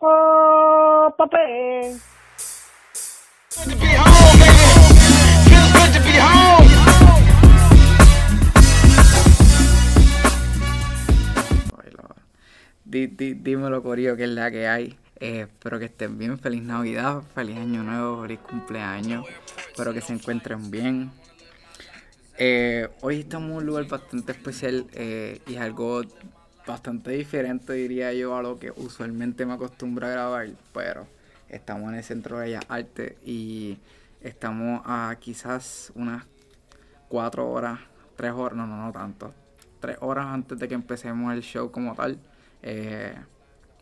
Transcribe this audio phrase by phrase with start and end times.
[0.00, 0.36] Oh.
[12.84, 14.96] Di, di, dímelo, Corillo, que es la que hay.
[15.18, 16.38] Eh, espero que estén bien.
[16.38, 19.26] Feliz Navidad, feliz Año Nuevo, feliz cumpleaños.
[19.68, 21.10] Espero que se encuentren bien.
[22.38, 26.02] Eh, hoy estamos en un lugar bastante especial eh, y es algo
[26.66, 30.48] bastante diferente, diría yo, a lo que usualmente me acostumbro a grabar.
[30.74, 31.06] Pero
[31.48, 33.78] estamos en el Centro de Bellas Artes y
[34.20, 36.24] estamos a quizás unas
[37.08, 37.78] cuatro horas,
[38.16, 39.32] tres horas, no, no, no tanto.
[39.80, 42.18] Tres horas antes de que empecemos el show como tal.
[42.62, 43.14] Eh,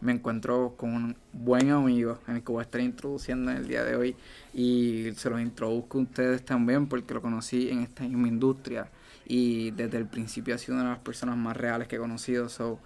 [0.00, 3.66] me encuentro con un buen amigo en el que voy a estar introduciendo en el
[3.66, 4.16] día de hoy
[4.52, 8.88] y se los introduzco a ustedes también porque lo conocí en esta misma industria
[9.26, 12.48] y desde el principio ha sido una de las personas más reales que he conocido.
[12.48, 12.78] So,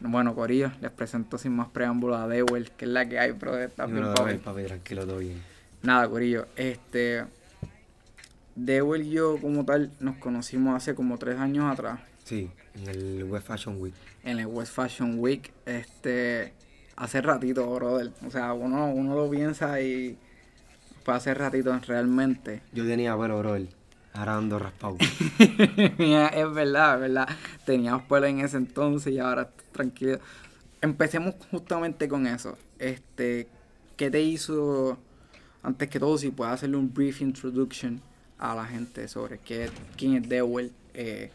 [0.00, 3.58] bueno, Corillo, les presento sin más preámbulo a Dewell, que es la que hay, bro.
[3.58, 4.38] Está bien, papi.
[4.38, 5.42] papi, tranquilo, todo bien.
[5.82, 7.24] Nada, Corillo, este.
[8.54, 13.24] Dewell y yo, como tal, nos conocimos hace como tres años atrás Sí, en el
[13.24, 13.94] West Fashion Week.
[14.24, 16.52] en el West Fashion Week, este,
[16.96, 18.10] hace ratito, brother.
[18.26, 20.18] O sea, uno, uno lo piensa y
[21.04, 22.60] fue hace ratito realmente.
[22.72, 23.56] Yo tenía pelo, bro,
[24.14, 24.96] ahora ando raspado.
[25.38, 27.28] Es verdad, es verdad.
[27.64, 30.18] Teníamos pelo en ese entonces y ahora tranquilo.
[30.80, 32.56] Empecemos justamente con eso.
[32.78, 33.48] Este,
[33.96, 34.98] ¿qué te hizo,
[35.62, 38.00] antes que todo, si puedes hacerle un brief introduction
[38.38, 41.30] a la gente sobre qué, quién es Dewell, eh,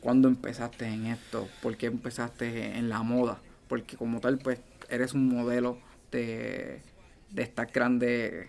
[0.00, 3.38] cuándo empezaste en esto, por qué empezaste en la moda?
[3.68, 5.78] Porque como tal, pues, eres un modelo
[6.10, 6.82] de,
[7.30, 8.48] de estas grandes,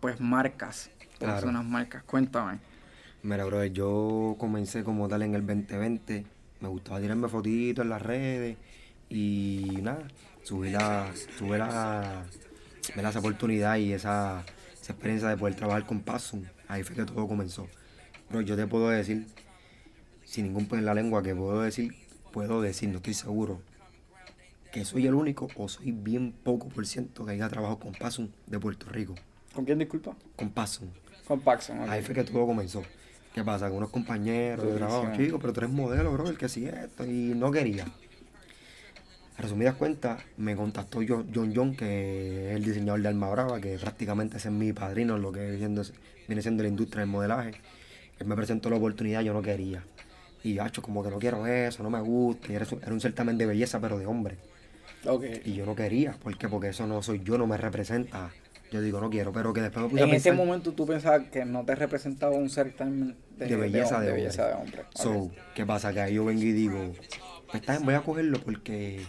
[0.00, 1.34] pues, marcas, Claro.
[1.34, 2.02] personas marcas.
[2.04, 2.58] Cuéntame.
[3.22, 6.24] Mira, bro, yo comencé como tal en el 2020.
[6.60, 8.56] Me gustaba tirarme fotitos en las redes
[9.10, 10.08] y nada,
[10.42, 12.24] subí la, tuve la,
[12.96, 14.44] esa oportunidad y esa,
[14.80, 16.44] esa experiencia de poder trabajar con Passum.
[16.68, 17.68] Ahí fue que todo comenzó.
[18.30, 19.26] Bro, yo te puedo decir,
[20.24, 21.94] sin ningún pelo en la lengua, que puedo decir,
[22.32, 23.60] puedo decir, no estoy seguro,
[24.72, 28.28] que soy el único o soy bien poco por ciento que haya trabajado con Passum
[28.46, 29.14] de Puerto Rico.
[29.54, 30.16] ¿Con quién disculpa?
[30.36, 30.88] Con Passum.
[31.30, 31.88] Con Paxson.
[31.88, 32.82] Ahí fue que todo comenzó.
[33.32, 33.68] ¿Qué pasa?
[33.68, 37.04] Con unos compañeros de trabajo, chicos, pero tú eres modelo, bro, el que sigue esto,
[37.06, 37.84] y no quería.
[39.36, 43.60] A resumidas cuentas, me contactó yo- John John, que es el diseñador de Alma Brava,
[43.60, 45.82] que prácticamente ese es mi padrino en lo que viene siendo,
[46.26, 47.52] viene siendo la industria del modelaje.
[48.18, 49.84] Él me presentó la oportunidad, yo no quería.
[50.42, 52.50] Y hacho, como que no quiero eso, no me gusta.
[52.50, 54.36] Y era, era un certamen de belleza, pero de hombre.
[55.06, 55.24] Ok.
[55.44, 56.14] Y yo no quería.
[56.14, 56.48] ¿Por qué?
[56.48, 58.32] Porque eso no soy yo, no me representa.
[58.70, 61.28] Yo digo, no quiero, pero que después me puse a En ese momento tú pensabas
[61.30, 64.84] que no te representaba un certamen de, de belleza de, belleza de hombre.
[64.94, 65.30] So.
[65.54, 65.92] ¿qué pasa?
[65.92, 66.92] Que ahí yo vengo y digo,
[67.46, 69.04] pues está voy a cogerlo porque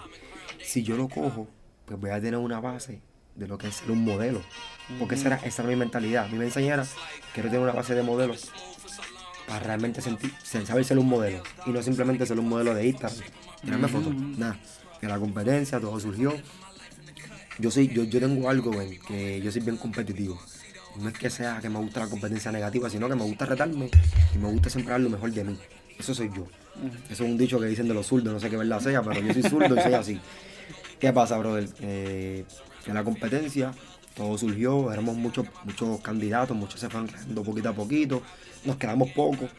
[0.63, 1.47] si yo lo cojo,
[1.85, 3.01] pues voy a tener una base
[3.35, 4.41] de lo que es ser un modelo.
[4.99, 6.27] Porque esa era, esa era mi mentalidad.
[6.29, 6.85] Mi me enseñara,
[7.33, 8.51] quiero tener una base de modelos
[9.47, 11.43] para realmente sentir, sen- saber ser un modelo.
[11.65, 13.19] Y no simplemente ser un modelo de Instagram.
[13.61, 14.57] Tirarme fotos, nada.
[15.01, 16.33] De la competencia, todo surgió.
[17.59, 20.39] Yo soy, yo, yo tengo algo, ven, que yo soy bien competitivo.
[20.99, 23.89] No es que sea que me gusta la competencia negativa, sino que me gusta retarme
[24.33, 25.57] y me gusta siempre dar lo mejor de mí.
[25.97, 26.47] Eso soy yo.
[27.09, 29.21] Eso es un dicho que dicen de los zurdos, no sé qué verdad sea, pero
[29.21, 30.19] yo soy zurdo y soy así.
[30.99, 31.69] ¿Qué pasa, brother?
[31.81, 32.45] Eh,
[32.87, 33.71] en la competencia
[34.15, 38.21] todo surgió, éramos muchos, muchos candidatos, muchos se fueron creando poquito a poquito,
[38.65, 39.49] nos quedamos pocos.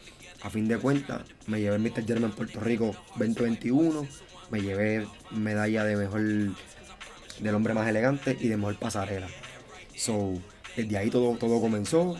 [0.42, 2.04] A fin de cuentas, me llevé el Mr.
[2.04, 4.06] German Puerto Rico 2021,
[4.50, 6.20] me llevé medalla de mejor
[7.40, 9.28] del hombre más elegante y de mejor pasarela.
[9.96, 10.34] So,
[10.76, 12.16] desde ahí todo, todo comenzó.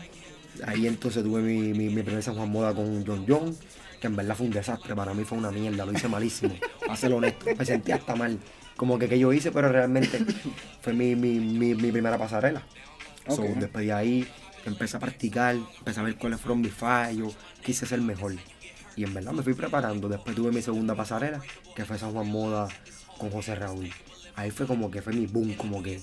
[0.65, 3.57] Ahí entonces tuve mi, mi, mi primera San Juan Moda con John John,
[3.99, 4.95] que en verdad fue un desastre.
[4.95, 6.55] Para mí fue una mierda, lo hice malísimo.
[6.79, 8.39] Para ser honesto, me sentí hasta mal.
[8.75, 10.19] Como que, que yo hice, pero realmente
[10.81, 12.63] fue mi, mi, mi, mi primera pasarela.
[13.27, 14.27] So, después de ahí
[14.65, 18.35] empecé a practicar, empecé a ver cuáles fueron mis fallos, quise ser mejor.
[18.95, 20.07] Y en verdad me fui preparando.
[20.07, 21.41] Después tuve mi segunda pasarela,
[21.75, 22.67] que fue San Juan Moda
[23.17, 23.89] con José Raúl.
[24.35, 26.01] Ahí fue como que fue mi boom, como que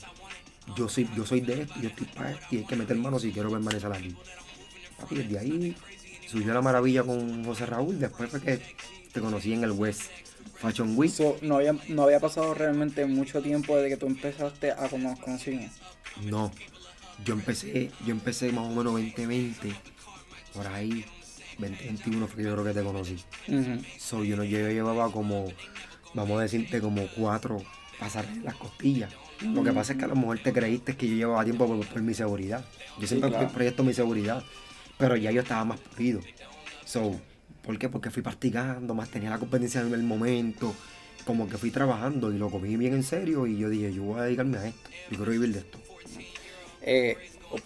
[0.77, 3.23] yo soy, yo soy de esto, yo estoy para esto y hay que meter manos
[3.23, 4.15] si quiero permanecer aquí.
[4.99, 5.77] Papi, desde ahí
[6.27, 7.99] surgió la maravilla con José Raúl.
[7.99, 8.61] Después fue que
[9.13, 10.03] te conocí en el West
[10.55, 11.11] Fashion Week.
[11.11, 15.19] So, no, había, no había pasado realmente mucho tiempo desde que tú empezaste a como
[15.21, 15.71] conocimos.
[16.25, 16.53] No,
[17.25, 19.73] yo empecé, yo empecé más o menos 2020,
[20.55, 21.05] por ahí,
[21.59, 23.17] 2021 fue que yo creo que te conocí.
[23.49, 23.83] Ujú.
[23.99, 25.51] So, yo, no, yo llevaba como,
[26.15, 27.63] vamos a decirte, como cuatro
[28.01, 29.13] pasarelas en las costillas.
[29.43, 31.87] Lo que pasa es que a lo mejor te creíste que yo llevaba tiempo por,
[31.87, 32.65] por mi seguridad.
[32.99, 33.49] Yo siempre claro.
[33.49, 34.43] proyecto mi seguridad,
[34.99, 36.21] pero ya yo estaba más pulido.
[36.85, 37.21] So,
[37.63, 37.89] ¿por qué?
[37.89, 40.75] Porque fui practicando, más tenía la competencia en el momento
[41.25, 44.21] como que fui trabajando y lo comí bien en serio y yo dije, yo voy
[44.21, 45.79] a dedicarme a esto, yo quiero vivir de esto.
[46.83, 47.17] Eh,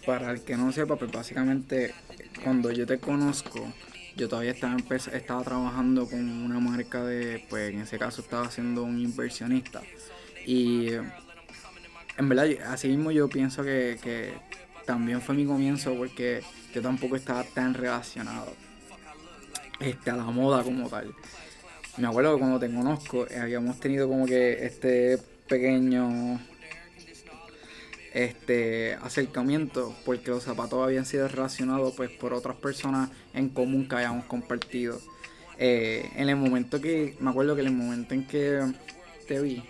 [0.05, 1.95] para el que no sepa, pues básicamente
[2.43, 3.73] cuando yo te conozco,
[4.17, 4.77] yo todavía estaba,
[5.13, 9.83] estaba trabajando con una marca de, pues en ese caso estaba siendo un inversionista.
[10.45, 10.89] Y
[12.17, 14.35] en verdad, así mismo yo pienso que, que
[14.85, 16.43] también fue mi comienzo porque
[16.75, 18.53] yo tampoco estaba tan relacionado
[19.81, 21.15] este, a la moda como tal.
[21.97, 25.19] Me acuerdo que cuando te conozco eh, habíamos tenido como que este
[25.49, 26.41] pequeño
[28.13, 33.97] este acercamiento porque los zapatos habían sido relacionados pues por otras personas en común que
[33.97, 35.01] habíamos compartido.
[35.59, 38.61] Eh, en el momento que, me acuerdo que en el momento en que
[39.27, 39.63] te vi.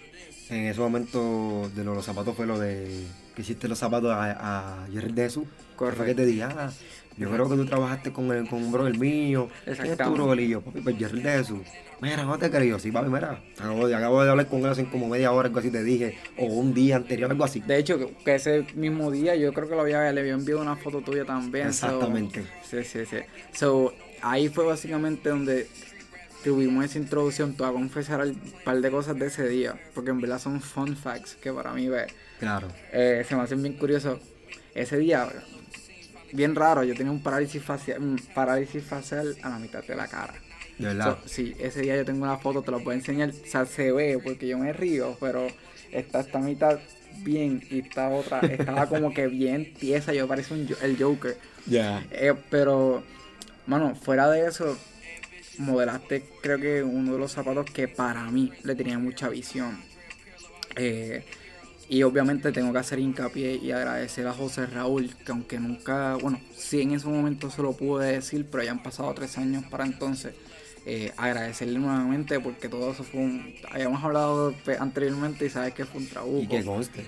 [0.51, 4.87] En ese momento de los, zapatos fue lo de que hiciste los zapatos a, a
[4.93, 5.45] Jerry de Jesús.
[5.77, 6.05] Correcto.
[6.05, 6.71] que te dije, ah,
[7.17, 9.49] yo creo que tú trabajaste con, el, con un brother mío.
[9.65, 10.41] ¿Quién es tu brother?
[10.41, 11.61] Y yo, papi, pues Jerry de Jesús.
[12.01, 12.79] Mira, no te creo.
[12.79, 13.43] Sí, papi, mira.
[13.59, 16.19] Acabo de, acabo de hablar con él hace como media hora, algo así te dije.
[16.37, 17.61] O un día anterior, algo así.
[17.61, 20.77] De hecho, que, ese mismo día yo creo que lo había, le había enviado una
[20.77, 21.69] foto tuya también.
[21.69, 22.45] Exactamente.
[22.69, 23.19] sí, sí, sí.
[23.53, 25.69] So, ahí fue básicamente donde
[26.45, 27.55] tuvimos esa introducción.
[27.55, 29.75] Te voy a confesar un par de cosas de ese día.
[29.95, 32.07] Porque en verdad son fun facts que para mí, ve.
[32.39, 32.69] Claro.
[32.93, 34.21] Eh, se me hacen bien curiosos.
[34.75, 35.29] Ese día,
[36.33, 38.01] bien raro, yo tenía un parálisis facial,
[38.35, 40.35] parálisis facial a la mitad de la cara.
[40.79, 41.19] ¿De verdad?
[41.25, 43.31] sí, ese día yo tengo una foto, te la puedo enseñar.
[43.31, 45.47] O sea, se ve porque yo me río, pero
[45.93, 46.79] está esta mitad
[47.23, 50.13] bien y esta otra estaba como que bien tiesa.
[50.13, 51.37] Yo parecía un, el Joker.
[51.67, 52.05] Ya.
[52.11, 53.03] Eh, pero,
[53.67, 54.77] mano, fuera de eso,
[55.59, 59.79] modelaste creo que uno de los zapatos que para mí le tenía mucha visión.
[60.77, 61.25] Eh,
[61.89, 66.41] y obviamente tengo que hacer hincapié y agradecer a José Raúl, que aunque nunca, bueno,
[66.57, 69.85] sí en ese momento se lo pude decir, pero ya han pasado tres años para
[69.85, 70.35] entonces.
[70.87, 73.55] Eh, agradecerle nuevamente porque todo eso fue un.
[73.71, 76.39] Habíamos hablado anteriormente y sabes que fue un trabajo.
[76.39, 77.07] Y que conste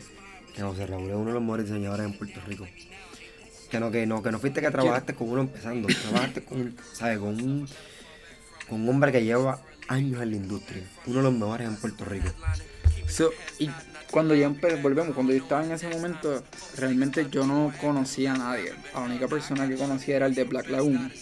[0.54, 2.66] que José Raúl es uno de los mejores diseñadores en Puerto Rico.
[3.70, 7.18] Que no, que no, que no fuiste que trabajaste con uno empezando, trabajaste con, ¿sabes?
[7.18, 7.68] Con un,
[8.70, 12.28] un hombre que lleva años en la industria, uno de los mejores en Puerto Rico.
[13.58, 13.70] y
[14.10, 16.42] cuando yo empecé, volvemos, cuando yo estaba en ese momento,
[16.76, 18.72] realmente yo no conocía a nadie.
[18.94, 21.12] La única persona que conocía era el de Black Lagoon.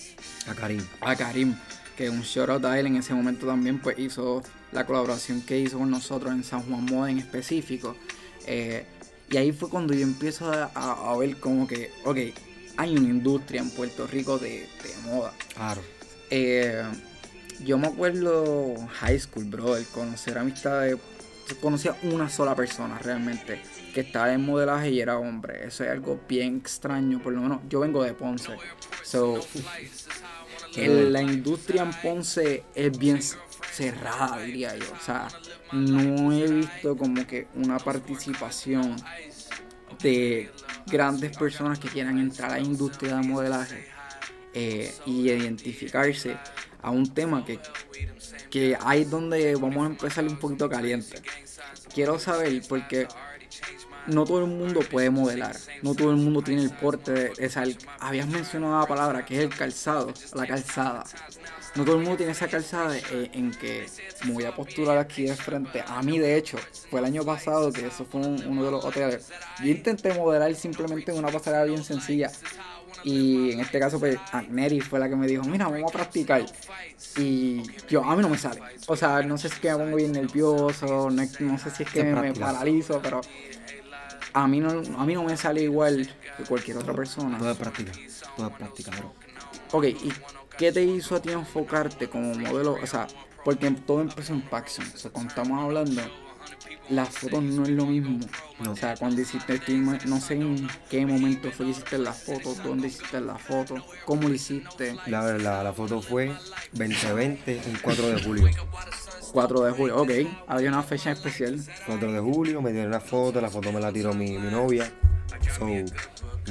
[0.47, 0.83] A Karim.
[1.01, 1.57] A Karim,
[1.97, 4.43] que un shout out a él en ese momento también, pues hizo
[4.73, 7.97] la colaboración que hizo con nosotros en San Juan Moda en específico.
[8.47, 8.85] Eh,
[9.31, 12.19] y ahí fue cuando yo empiezo a, ver como que, ok,
[12.77, 14.69] hay una industria en Puerto Rico de,
[15.05, 15.33] moda.
[15.55, 15.81] Claro.
[16.31, 16.83] Eh,
[17.65, 20.99] yo me acuerdo high school, bro, el conocer amistades
[21.61, 23.61] conocía una sola persona realmente
[23.93, 25.67] que estaba en modelaje y era hombre.
[25.67, 28.57] Eso es algo bien extraño, por lo menos yo vengo de Ponce.
[29.03, 29.41] So,
[30.77, 33.21] la industria en Ponce es bien
[33.71, 34.87] cerrada, diría yo.
[34.93, 35.29] O sea,
[35.73, 38.97] no he visto como que una participación
[40.03, 40.51] de
[40.87, 43.87] grandes personas que quieran entrar a la industria de modelaje
[44.53, 46.37] eh, y identificarse
[46.85, 47.59] a un tema que,
[48.51, 51.21] que ahí donde vamos a empezar un poquito caliente.
[51.93, 53.09] Quiero saber porque
[54.07, 57.65] no todo el mundo puede modelar, no todo el mundo tiene el porte de esa.
[58.01, 61.05] Habías mencionado la palabra que es el calzado, la calzada.
[61.75, 63.87] No todo el mundo tiene esa calzada eh, en que
[64.27, 65.83] me voy a postular aquí de frente.
[65.85, 66.57] A mí, de hecho,
[66.89, 69.29] fue el año pasado que eso fue uno de los hoteles.
[69.61, 72.31] Yo intenté modelar simplemente en una pasarela bien sencilla.
[73.05, 76.45] Y en este caso, pues, Agneri fue la que me dijo, mira, vamos a practicar.
[77.19, 78.63] Y yo, a mí no me sale.
[78.87, 81.91] O sea, no sé si es que me pongo bien nervioso, no, sé si es
[81.91, 83.21] que me, paralizo, pero
[84.33, 87.37] a mí, no, a mí no me sale igual que cualquier otra persona.
[87.37, 87.93] Todo es práctica,
[88.37, 89.13] todo es práctica, bro.
[89.73, 90.13] Ok, ¿y
[90.57, 92.79] qué te hizo a ti enfocarte como modelo?
[92.83, 93.07] O sea,
[93.45, 94.87] porque todo empezó en Paxson.
[94.95, 96.03] O sea, cuando estamos hablando
[96.91, 98.19] las fotos no es lo mismo.
[98.69, 99.61] O sea, cuando hiciste,
[100.07, 104.29] no sé en qué momento fue que hiciste las fotos, dónde hiciste las fotos, cómo
[104.29, 104.97] lo hiciste.
[105.07, 106.33] La, la, la foto fue
[106.73, 108.51] 2020, el 4 de julio.
[109.33, 110.11] 4 de julio, ok.
[110.47, 111.61] Había una fecha especial.
[111.87, 114.93] 4 de julio, me dieron la foto, la foto me la tiró mi, mi novia.
[115.57, 115.67] So,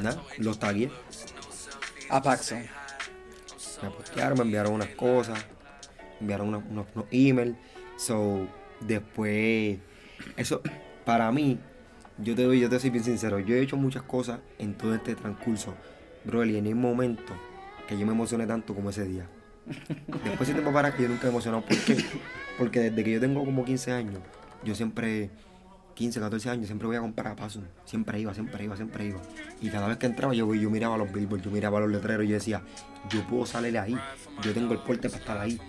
[0.01, 0.91] nada, los tagué.
[2.09, 2.55] A Paxo.
[3.81, 5.37] Me postearon, me enviaron unas cosas,
[6.19, 7.55] me enviaron unos, unos, unos emails.
[7.97, 8.47] So,
[8.81, 9.77] después
[10.38, 10.62] eso,
[11.06, 11.60] para mí,
[12.18, 14.96] yo te, doy, yo te soy bien sincero, yo he hecho muchas cosas en todo
[14.96, 15.74] este transcurso,
[16.25, 17.34] bro, y en un momento
[17.88, 19.27] que yo me emocioné tanto como ese día.
[20.25, 21.63] Después de tiempo para que yo nunca he emocionado.
[21.63, 21.98] ¿Por qué?
[22.58, 24.20] Porque desde que yo tengo como 15 años,
[24.63, 25.30] yo siempre,
[25.96, 27.62] 15, 14 años, siempre voy a comprar a paso.
[27.86, 29.22] Siempre iba, siempre iba, siempre iba.
[29.62, 32.30] Y cada vez que entraba, yo, yo miraba los billboards, yo miraba los letreros y
[32.30, 32.62] yo decía,
[33.10, 33.98] yo puedo salir ahí,
[34.44, 35.60] yo tengo el porte para estar ahí.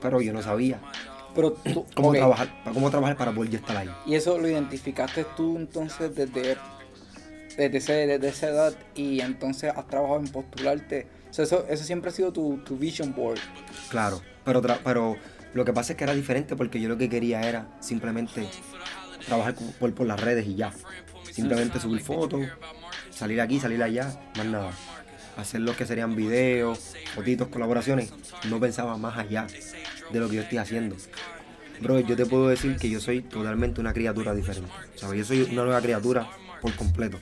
[0.00, 0.80] Pero yo no sabía
[1.34, 3.90] Pero tú, cómo, ok, trabajar, para cómo trabajar para poder estar ahí.
[4.06, 6.56] Y eso lo identificaste tú entonces desde,
[7.56, 11.06] desde, ese, desde esa edad y entonces has trabajado en postularte.
[11.30, 13.38] O sea, eso, eso siempre ha sido tu, tu vision board.
[13.88, 15.16] Claro, pero, pero
[15.54, 18.48] lo que pasa es que era diferente porque yo lo que quería era simplemente
[19.26, 20.72] trabajar por las redes y ya.
[21.30, 22.46] Simplemente subir fotos,
[23.10, 24.72] salir aquí, salir allá, más nada.
[25.36, 28.12] Hacer lo que serían videos, fotitos, colaboraciones.
[28.48, 29.46] No pensaba más allá
[30.12, 30.96] de lo que yo estoy haciendo.
[31.80, 34.70] Bro, yo te puedo decir que yo soy totalmente una criatura diferente.
[34.96, 35.18] ¿sabes?
[35.18, 36.28] Yo soy una nueva criatura
[36.60, 37.18] por completo.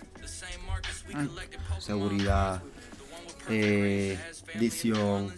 [1.78, 2.60] Seguridad,
[3.48, 4.18] eh,
[4.58, 5.32] dicción,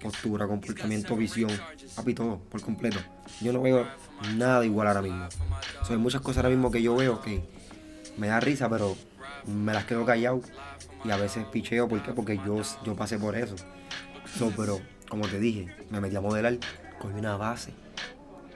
[0.00, 1.50] postura, comportamiento, visión,
[1.96, 3.00] papi, todo por completo.
[3.40, 3.86] Yo no veo
[4.36, 5.28] nada igual ahora mismo.
[5.82, 7.42] O sea, hay muchas cosas ahora mismo que yo veo que
[8.16, 8.96] me da risa, pero
[9.46, 10.40] me las quedo callado
[11.04, 11.88] y a veces picheo.
[11.88, 12.12] ¿Por qué?
[12.12, 13.56] Porque yo, yo pasé por eso.
[14.38, 16.56] So, pero, como te dije, me metí a modelar
[17.00, 17.72] con una base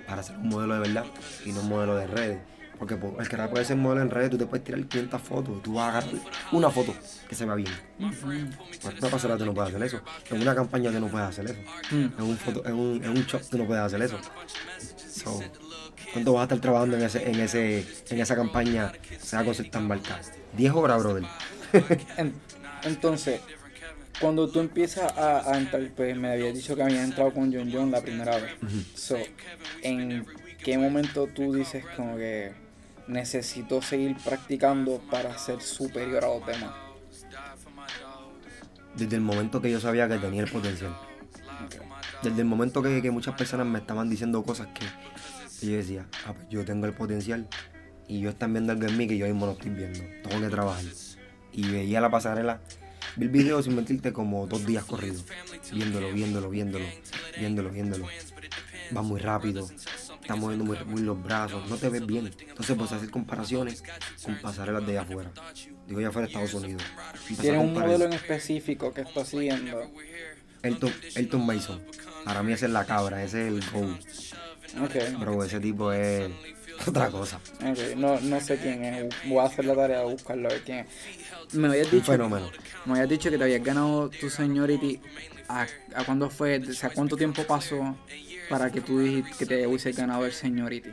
[0.07, 1.05] para ser un modelo de verdad
[1.45, 2.39] y no un modelo de redes.
[2.79, 5.63] Porque po- el que puede ser modelo en redes, tú te puedes tirar 500 fotos,
[5.63, 6.15] tú vas a agarrar
[6.51, 6.93] una foto
[7.29, 7.71] que se vea bien.
[8.01, 8.09] En
[8.99, 10.01] una pasarela tú no puedes hacer eso.
[10.31, 11.61] En una campaña tú no puedes hacer eso.
[11.93, 14.19] En un, foto, en un, en un shop tú no puedes hacer eso.
[14.97, 15.41] So,
[16.13, 19.81] ¿Cuánto vas a estar trabajando en ese, en ese, en esa campaña, sea con ciertas
[19.83, 20.33] marcas?
[20.57, 21.25] 10 horas, brother.
[22.17, 22.35] En-
[22.83, 23.41] entonces,
[24.23, 27.71] cuando tú empiezas a, a entrar, pues me habías dicho que habías entrado con John
[27.73, 28.53] John la primera vez.
[28.95, 29.17] So,
[29.83, 30.25] ¿en
[30.63, 32.53] qué momento tú dices como que
[33.09, 36.73] necesito seguir practicando para ser superior a los demás?
[38.95, 40.97] Desde el momento que yo sabía que tenía el potencial.
[42.23, 44.87] Desde el momento que, que muchas personas me estaban diciendo cosas que,
[45.59, 47.49] que yo decía, ah, pues yo tengo el potencial
[48.07, 50.01] y yo están viendo algo en mí que yo mismo no estoy viendo.
[50.23, 50.85] Tengo que trabajar.
[51.53, 52.61] Y veía la pasarela,
[53.17, 55.25] vi el video sin mentirte como dos días corridos.
[55.73, 56.85] Viéndolo, viéndolo, viéndolo,
[57.39, 58.07] viéndolo, viéndolo.
[58.95, 59.69] Va muy rápido,
[60.21, 62.31] está moviendo muy, muy los brazos, no te ves bien.
[62.49, 63.83] Entonces pues hacer comparaciones
[64.23, 65.31] con pasarelas de allá afuera.
[65.87, 66.83] Digo allá afuera de Estados Unidos.
[67.41, 69.91] ¿Tienes un modelo en específico que estás siguiendo?
[70.63, 71.83] Elton, Elton Mason.
[72.25, 74.01] Para mí ese es la cabra, ese es el GOAT.
[74.81, 76.31] Ok, Bro, ese tipo es
[76.87, 77.39] otra cosa.
[77.97, 79.15] no, no sé quién es.
[79.27, 81.55] Voy a hacer la tarea de buscarlo a ver quién es.
[81.55, 82.51] Me habías Un dicho, fenómeno.
[82.87, 85.01] me habías dicho que te habías ganado tu seniority.
[85.49, 86.59] ¿A, a cuándo fue?
[86.59, 87.97] O sea, ¿cuánto tiempo pasó
[88.49, 90.91] para que tú dijiste que te hubiese ganado el seniority?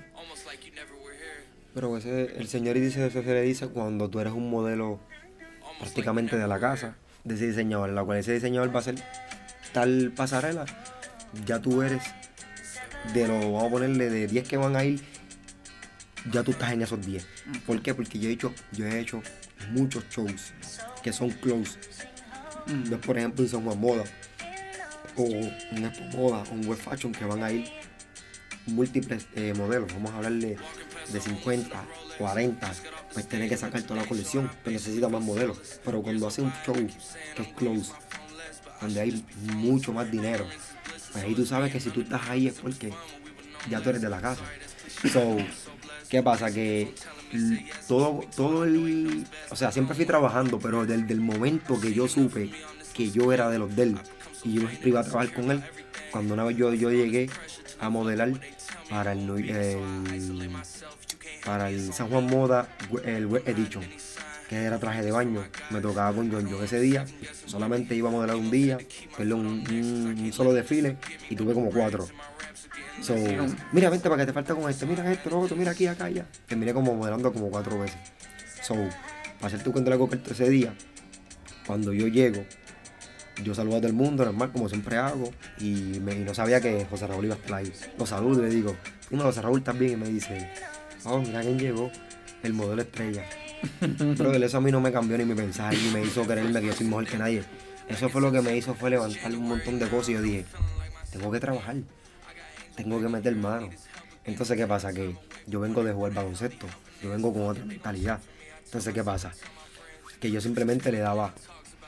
[1.73, 4.99] Pero ese, el señor dice eso se le dice cuando tú eres un modelo
[5.79, 8.95] prácticamente de la casa, de ese diseñador, en la cual ese diseñador va a hacer
[9.71, 10.65] tal pasarela,
[11.45, 12.01] ya tú eres
[13.13, 14.99] de lo, vamos a ponerle de 10 que van a ir,
[16.31, 17.25] ya tú estás en esos 10.
[17.65, 17.93] ¿Por qué?
[17.93, 19.21] Porque yo he hecho, yo he hecho
[19.71, 20.53] muchos shows
[21.03, 21.77] que son close.
[22.67, 24.03] Ves, por ejemplo, en San Juan Moda,
[25.15, 27.69] o en Expo Moda, o en Web Fashion, que van a ir
[28.67, 29.91] múltiples eh, modelos.
[29.93, 30.57] Vamos a hablar de,
[31.11, 31.85] de 50,
[32.17, 32.71] 40.
[33.13, 35.79] Pues tienes que sacar toda la colección, pero necesita más modelos.
[35.83, 36.75] Pero cuando hace un show
[37.35, 37.91] que es close,
[38.81, 40.47] donde hay mucho más dinero,
[41.11, 42.93] pues ahí tú sabes que si tú estás ahí es porque
[43.69, 44.43] ya tú eres de la casa.
[45.11, 45.37] So,
[46.09, 46.51] ¿qué pasa?
[46.51, 46.93] Que
[47.87, 49.25] todo, todo el.
[49.49, 52.49] O sea, siempre fui trabajando, pero desde el momento que yo supe
[52.93, 53.99] que yo era de los de él
[54.43, 55.63] y yo iba a trabajar con él,
[56.11, 57.29] cuando una vez yo, yo llegué
[57.79, 58.31] a modelar
[58.89, 60.51] para el, el-
[61.45, 62.67] para el San Juan Moda,
[63.05, 63.83] el Web Edition,
[64.49, 67.05] que era traje de baño, me tocaba con John John ese día,
[67.45, 68.77] solamente iba a modelar un día,
[69.15, 70.97] perdón, un solo desfile
[71.29, 72.07] y tuve como cuatro.
[73.01, 73.15] So,
[73.71, 76.05] mira, vente para que te falta con este, mira esto, lo otro, mira aquí, acá,
[76.05, 76.25] allá.
[76.47, 77.97] Terminé como modelando como cuatro veces.
[78.61, 78.75] So,
[79.39, 80.73] para hacerte cuenta algo corto ese día,
[81.65, 82.43] cuando yo llego,
[83.43, 86.59] yo saludo a todo el mundo, normal, como siempre hago, y, me- y no sabía
[86.59, 87.71] que José Raúl iba a estar ahí.
[87.97, 88.75] Lo saludo y le digo,
[89.09, 90.49] dime José Raúl también, y me dice,
[91.05, 91.89] oh, mira quién llegó,
[92.43, 93.23] el modelo estrella.
[94.17, 96.67] Pero eso a mí no me cambió ni mi mensaje, ni me hizo creerme que
[96.67, 97.43] yo soy mejor que nadie.
[97.87, 100.45] Eso fue lo que me hizo, fue levantar un montón de cosas y yo dije,
[101.11, 101.77] tengo que trabajar,
[102.83, 103.69] tengo que meter mano.
[104.23, 104.93] Entonces, ¿qué pasa?
[104.93, 105.15] Que
[105.47, 106.65] yo vengo de jugar baloncesto,
[107.03, 108.21] yo vengo con otra mentalidad.
[108.63, 109.33] Entonces, ¿qué pasa?
[110.19, 111.33] Que yo simplemente le daba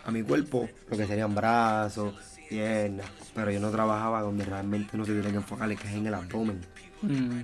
[0.03, 2.13] a mi cuerpo lo que serían brazos,
[2.49, 6.07] piernas, pero yo no trabajaba donde realmente uno se tiene que enfocar, que es en
[6.07, 6.59] el abdomen.
[7.01, 7.41] Mm.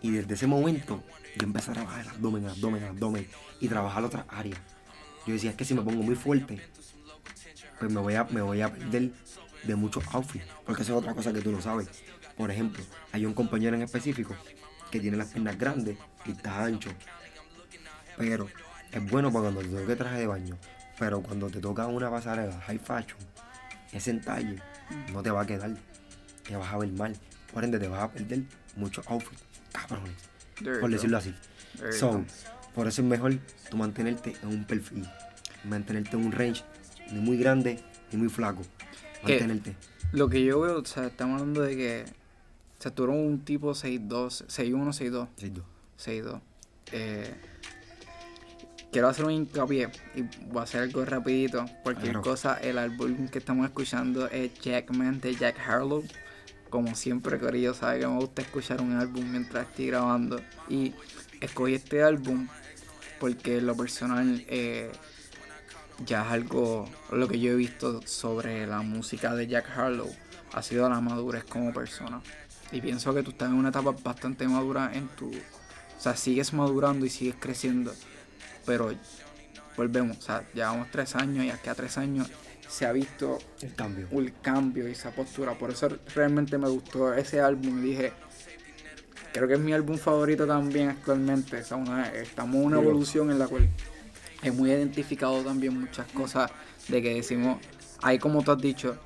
[0.00, 1.02] Y desde ese momento
[1.36, 3.26] yo empecé a trabajar el abdomen, el abdomen, el abdomen
[3.60, 4.58] y trabajar otras áreas.
[5.26, 6.58] Yo decía, es que si me pongo muy fuerte,
[7.78, 9.10] pues me voy a, me voy a perder
[9.64, 10.46] de muchos outfits.
[10.64, 11.88] Porque esa es otra cosa que tú no sabes.
[12.40, 12.82] Por ejemplo,
[13.12, 14.34] hay un compañero en específico
[14.90, 16.88] que tiene las piernas grandes y está ancho.
[18.16, 18.48] Pero
[18.90, 20.56] es bueno para cuando te toque traje de baño.
[20.98, 23.18] Pero cuando te toca una pasarela high fashion,
[23.92, 24.56] ese entalle
[25.12, 25.76] no te va a quedar.
[26.48, 27.14] Te vas a ver mal.
[27.52, 28.44] Por ende, te vas a perder
[28.74, 30.14] muchos outfits, cabrones.
[30.80, 31.34] Por decirlo así.
[31.92, 32.24] So,
[32.74, 33.36] por eso es mejor
[33.68, 35.06] tú mantenerte en un perfil.
[35.64, 36.64] Mantenerte en un range
[37.12, 38.62] ni muy grande ni muy flaco.
[39.22, 39.76] Mantenerte.
[40.12, 42.19] Lo que yo veo, o sea, estamos hablando de que.
[42.88, 45.28] Tú eres un tipo 6'2, 6'1, 6'2.
[45.36, 45.62] Sí, tú.
[45.98, 46.40] 6'2.
[46.92, 47.34] Eh,
[48.90, 51.66] quiero hacer un hincapié y voy a hacer algo rapidito.
[51.82, 52.22] Cualquier Claro.
[52.22, 56.02] cosa, el álbum que estamos escuchando es Jackman de Jack Harlow.
[56.70, 60.40] Como siempre, Corillo sabe que me gusta escuchar un álbum mientras estoy grabando.
[60.68, 60.94] Y
[61.40, 62.48] escogí este álbum
[63.18, 64.90] porque lo personal eh,
[66.06, 70.08] ya es algo, lo que yo he visto sobre la música de Jack Harlow
[70.54, 72.22] ha sido la madurez como persona.
[72.72, 75.28] Y pienso que tú estás en una etapa bastante madura en tu...
[75.28, 77.92] O sea, sigues madurando y sigues creciendo.
[78.64, 78.92] Pero
[79.76, 82.30] volvemos, o sea, llevamos tres años y aquí a tres años
[82.68, 84.06] se ha visto El cambio.
[84.12, 85.54] un cambio y esa postura.
[85.58, 88.12] Por eso realmente me gustó ese álbum y dije,
[89.32, 91.60] creo que es mi álbum favorito también actualmente.
[91.60, 93.68] O sea, una- estamos en una evolución en la cual
[94.42, 96.50] he muy identificado también muchas cosas
[96.88, 97.58] de que decimos,
[98.02, 98.96] ahí como tú has dicho,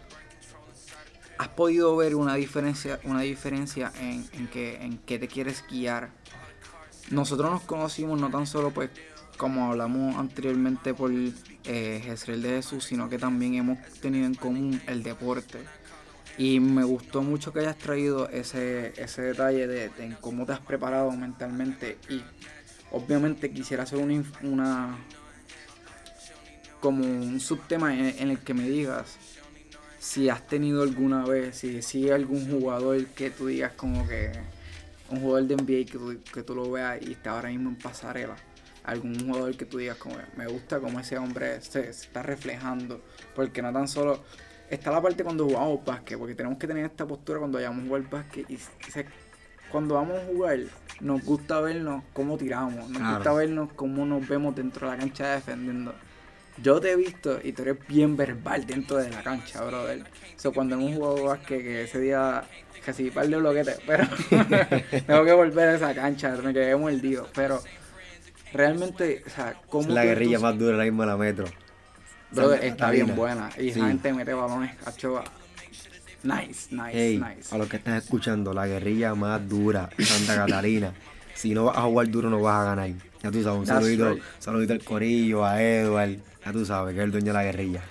[1.39, 6.11] has podido ver una diferencia, una diferencia en, en que en qué te quieres guiar.
[7.11, 8.91] Nosotros nos conocimos no tan solo pues
[9.37, 11.33] como hablamos anteriormente por eh,
[11.65, 15.59] de Jesús, sino que también hemos tenido en común el deporte.
[16.37, 20.61] Y me gustó mucho que hayas traído ese, ese detalle de, de cómo te has
[20.61, 21.99] preparado mentalmente.
[22.09, 22.23] Y
[22.91, 24.99] obviamente quisiera hacer una, una
[26.81, 29.17] como un subtema en el que me digas
[30.05, 34.33] si has tenido alguna vez, si, si algún jugador que tú digas como que
[35.09, 37.77] un jugador de NBA que tú, que tú lo veas y está ahora mismo en
[37.77, 38.37] pasarela.
[38.85, 43.01] Algún jugador que tú digas como me gusta cómo ese hombre se, se está reflejando.
[43.35, 44.23] Porque no tan solo
[44.69, 47.87] está la parte cuando jugamos básquet, porque tenemos que tener esta postura cuando vayamos a
[47.87, 49.07] jugar básquet y se-
[49.73, 50.59] cuando vamos a jugar
[51.01, 53.15] nos gusta vernos cómo tiramos, nos Claro.
[53.17, 55.95] gusta vernos cómo nos vemos dentro de la cancha defendiendo.
[56.63, 60.05] Yo te he visto y tú eres bien verbal dentro de la cancha, brother.
[60.37, 62.45] So, cuando hemos jugado básquet, que ese día
[62.85, 64.05] casi par de bloquetes, pero
[65.07, 67.29] tengo que volver a esa cancha, me quedé mordido.
[67.35, 67.61] Pero
[68.53, 71.47] realmente, o sea, ¿cómo Es la guerrilla tú- más dura mismo de la metro.
[72.31, 73.51] Brother, está bien buena.
[73.59, 73.79] Y Sí.
[73.81, 75.23] esa gente mete balones, cacho.
[76.23, 77.55] Nice, nice, Hey, nice.
[77.55, 80.93] a los que están escuchando, la guerrilla más dura, Santa Catalina.
[81.35, 82.89] si no vas a jugar duro, no vas a ganar.
[83.23, 84.23] Ya tú sabes, un That's saludito, right.
[84.39, 86.17] saludito al Corillo, a Edward.
[86.45, 87.83] Ya tú sabes que es el dueño de la guerrilla.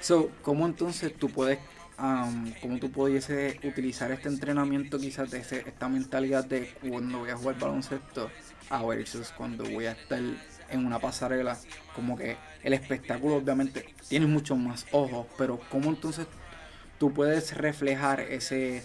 [0.00, 1.58] So, ¿cómo entonces tú puedes,
[1.98, 7.36] um, cómo tú pudieses utilizar este entrenamiento quizás de esta mentalidad de cuando voy a
[7.36, 8.30] jugar baloncesto
[8.70, 11.58] a versus cuando voy a estar en una pasarela?
[11.94, 16.26] Como que el espectáculo obviamente tiene muchos más ojos, pero ¿cómo entonces
[16.98, 18.84] tú puedes reflejar ese,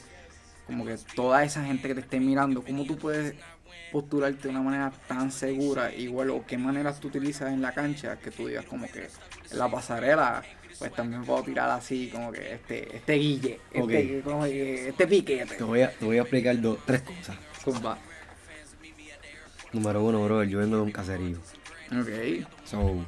[0.65, 3.35] como que toda esa gente que te esté mirando, cómo tú puedes
[3.99, 8.17] postularte de una manera tan segura, igual o qué maneras tú utilizas en la cancha
[8.17, 9.08] que tú digas como que
[9.51, 10.43] en la pasarela,
[10.77, 15.55] pues también puedo tirar así como que este, este guille, este, como que este piquete.
[15.55, 17.38] Te voy a, te voy a explicar dos, tres cosas.
[19.71, 21.38] Número uno, bro, yo vengo de un caserío.
[21.97, 22.45] Ok.
[22.65, 23.05] So,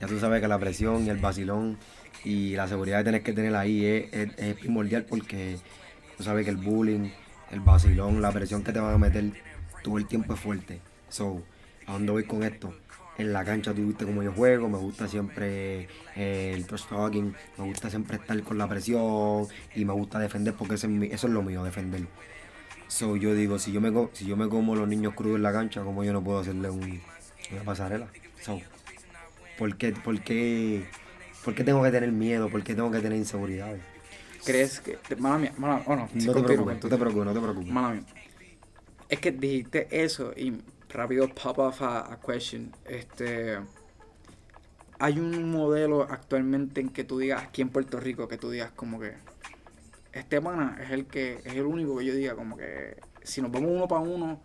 [0.00, 1.76] ya tú sabes que la presión y el vacilón
[2.24, 5.58] y la seguridad que tienes que tener ahí es, es- es primordial porque
[6.16, 7.10] tú sabes que el bullying,
[7.50, 9.24] el vacilón, la presión que te van a meter
[9.82, 10.80] todo el tiempo es fuerte.
[11.08, 11.42] So,
[11.86, 12.72] ¿a dónde voy con esto?
[13.18, 17.34] En la cancha tú viste cómo yo juego, me gusta siempre eh, el trash talking,
[17.58, 21.06] me gusta siempre estar con la presión y me gusta defender porque eso es, mi-
[21.08, 22.02] eso es lo mío, defender.
[22.88, 25.42] So, yo digo, si yo me co- si yo me como los niños crudos en
[25.42, 27.00] la cancha, como yo no puedo hacerle un-
[27.52, 28.06] una pasarela?
[28.40, 28.60] So,
[29.58, 30.84] ¿por qué, por, qué,
[31.44, 32.48] por qué tengo que tener miedo?
[32.48, 33.80] ¿Por qué tengo que tener inseguridades?
[34.44, 37.72] ¿Crees que, mala mía, mala, oh no, te preocupes, no te preocupes, no te preocupes.
[37.72, 38.02] Mala mía.
[39.12, 42.72] Es que dijiste eso y rápido pop off a, a question.
[42.86, 43.58] Este.
[44.98, 48.70] Hay un modelo actualmente en que tú digas, aquí en Puerto Rico, que tú digas
[48.74, 49.12] como que.
[50.14, 51.34] Este pana es el que.
[51.44, 52.96] Es el único que yo diga como que.
[53.22, 54.40] Si nos vamos uno para uno,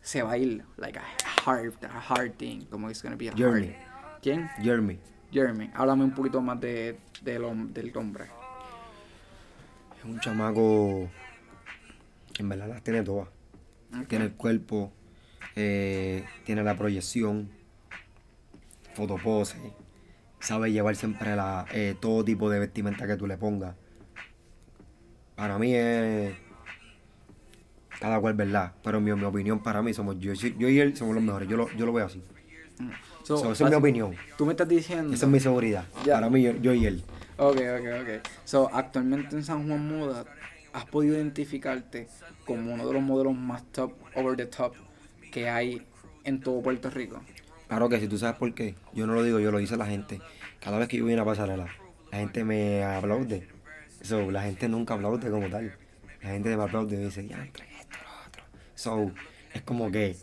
[0.00, 0.64] se va a ir.
[0.78, 1.04] Like a
[1.44, 2.64] hard, a hard thing.
[2.70, 3.66] Como it's gonna be a Jeremy.
[3.66, 4.20] hard.
[4.22, 4.48] ¿Quién?
[4.62, 4.98] Jeremy,
[5.30, 5.70] Jeremy.
[5.74, 8.24] Háblame un poquito más de, del hom- del hombre.
[9.98, 11.06] es un chamaco
[12.32, 13.28] que en verdad las tiene todas.
[14.08, 14.92] Tiene el cuerpo,
[15.56, 17.50] eh, tiene la proyección,
[18.94, 19.56] fotopose,
[20.38, 23.74] sabe llevar siempre la, eh, todo tipo de vestimenta que tú le pongas.
[25.34, 26.34] Para mí es
[27.98, 30.96] cada cual verdad, pero en mi, mi opinión para mí somos yo, yo y él
[30.96, 32.22] somos los mejores, yo lo, yo lo veo así.
[33.24, 35.12] So, So, esa es mi opinión, Tú me estás diciendo.
[35.12, 35.84] esa es mi seguridad.
[36.06, 37.02] Para mí yo, yo y él.
[37.36, 38.26] Ok, ok, ok.
[38.44, 40.24] So, actualmente en San Juan Moda,
[40.72, 42.08] has podido identificarte
[42.50, 44.74] como uno de los modelos más top, over the top
[45.30, 45.86] que hay
[46.24, 47.20] en todo Puerto Rico?
[47.68, 49.86] Claro que si tú sabes por qué, yo no lo digo, yo lo dice la
[49.86, 50.20] gente.
[50.58, 51.68] Cada vez que yo voy a una pasarela,
[52.10, 53.46] la gente me aplaude.
[54.02, 55.76] So, la gente nunca aplaude como tal.
[56.22, 58.42] La gente me aplaude y me dice, ya, esto, lo otro.
[58.74, 59.12] So,
[59.54, 60.16] es como que,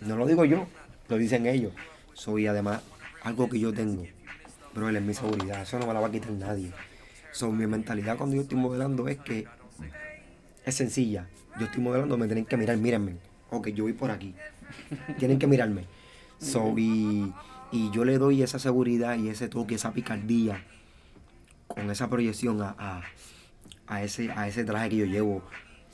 [0.00, 0.66] no lo digo yo,
[1.10, 1.74] lo dicen ellos.
[2.14, 2.80] So, y además,
[3.24, 4.06] algo que yo tengo,
[4.74, 5.60] bro, es mi seguridad.
[5.60, 6.72] Eso no me la va a quitar nadie.
[7.32, 9.46] So, mi mentalidad cuando yo estoy modelando es que
[10.66, 11.28] es sencilla.
[11.58, 13.16] Yo estoy modelando, me tienen que mirar, mírenme.
[13.50, 14.34] Ok, yo voy por aquí.
[15.18, 15.84] Tienen que mirarme.
[16.38, 17.32] So, y,
[17.92, 20.64] yo le doy esa seguridad y ese toque, esa picardía,
[21.68, 23.02] con esa proyección a,
[23.86, 25.42] a, ese, a ese traje que yo llevo.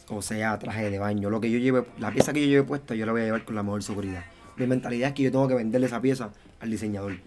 [0.09, 1.29] O sea, traje de baño.
[1.29, 3.45] Lo que yo lleve, la pieza que yo lleve puesta, yo la voy a llevar
[3.45, 4.25] con la mejor seguridad.
[4.57, 6.31] Mi mentalidad es que yo tengo que venderle esa pieza
[6.61, 7.19] al diseñador.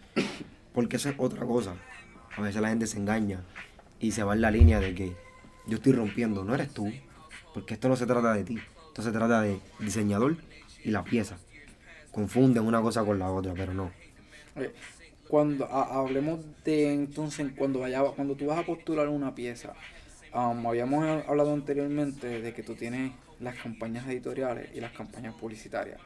[0.73, 1.75] Porque esa es otra cosa.
[2.35, 3.41] A veces la gente se engaña
[3.99, 5.15] y se va en la línea de que
[5.67, 6.91] yo estoy rompiendo, no eres tú,
[7.55, 10.35] porque esto no se trata de ti, esto se trata de diseñador
[10.83, 11.37] y la pieza.
[12.11, 13.91] Confunden una cosa con la otra, pero no.
[15.29, 19.73] Cuando hablemos de entonces cuando vaya, cuando tú vas a postular una pieza,
[20.33, 26.01] um, habíamos hablado anteriormente de que tú tienes las campañas editoriales y las campañas publicitarias.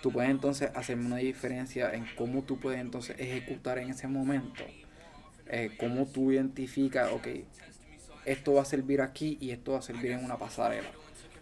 [0.00, 4.64] Tú puedes entonces hacerme una diferencia en cómo tú puedes entonces ejecutar en ese momento
[5.48, 7.28] eh, cómo tú identificas, ok,
[8.24, 10.88] esto va a servir aquí y esto va a servir en una pasarela.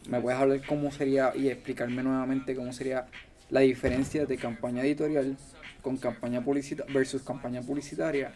[0.09, 3.07] ¿Me puedes hablar cómo sería y explicarme nuevamente cómo sería
[3.51, 5.37] la diferencia de campaña editorial
[5.81, 8.35] con campaña publicitaria versus campaña publicitaria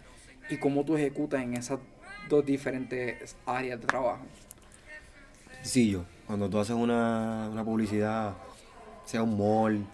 [0.49, 1.81] y cómo tú ejecutas en esas
[2.29, 4.25] dos diferentes áreas de trabajo?
[5.75, 8.35] yo cuando tú haces una, publicidad,
[9.05, 9.85] sea un mall,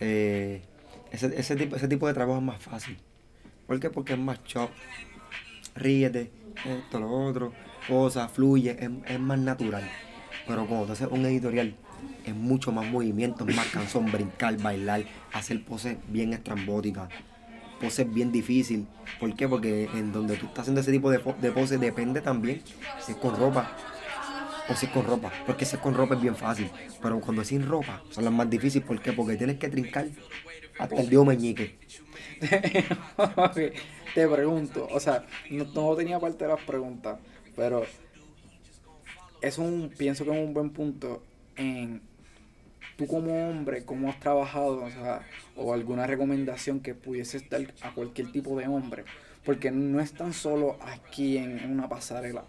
[0.00, 0.62] eh,
[1.10, 2.98] ese, ese, tipo, ese tipo de trabajo es más fácil
[3.66, 3.90] ¿Por qué?
[3.90, 4.70] Porque es más chop.
[5.74, 6.30] Ríete,
[6.64, 7.52] esto, lo otro,
[7.86, 9.88] cosa, fluye, es, más natural.
[10.46, 11.74] Pero cuando tú haces un editorial,
[12.24, 17.08] es mucho más movimiento, es más canción, brincar, bailar, hacer poses bien estrambóticas,
[17.80, 18.86] poses bien difícil.
[19.18, 19.48] ¿Por qué?
[19.48, 22.62] Porque en donde tú estás haciendo ese tipo de, de poses depende también
[23.00, 23.70] si es con ropa
[24.68, 25.32] o si es con ropa.
[25.46, 26.70] Porque si es con ropa es bien fácil.
[27.02, 28.86] Pero cuando es sin ropa son las más difíciles.
[28.86, 29.12] ¿Por qué?
[29.12, 30.06] Porque tienes que trincar
[30.78, 31.78] hasta el dios meñique.
[34.14, 37.18] te pregunto, o sea, no, tenía parte de las preguntas,
[37.56, 37.84] pero
[39.40, 41.22] es un, pienso que es un buen punto
[41.56, 42.02] en
[42.96, 45.20] tú como hombre, cómo has trabajado, o sea,
[45.54, 49.04] o alguna recomendación que pudiese dar a cualquier tipo de hombre,
[49.44, 52.42] porque no es tan solo aquí en, una pasarela,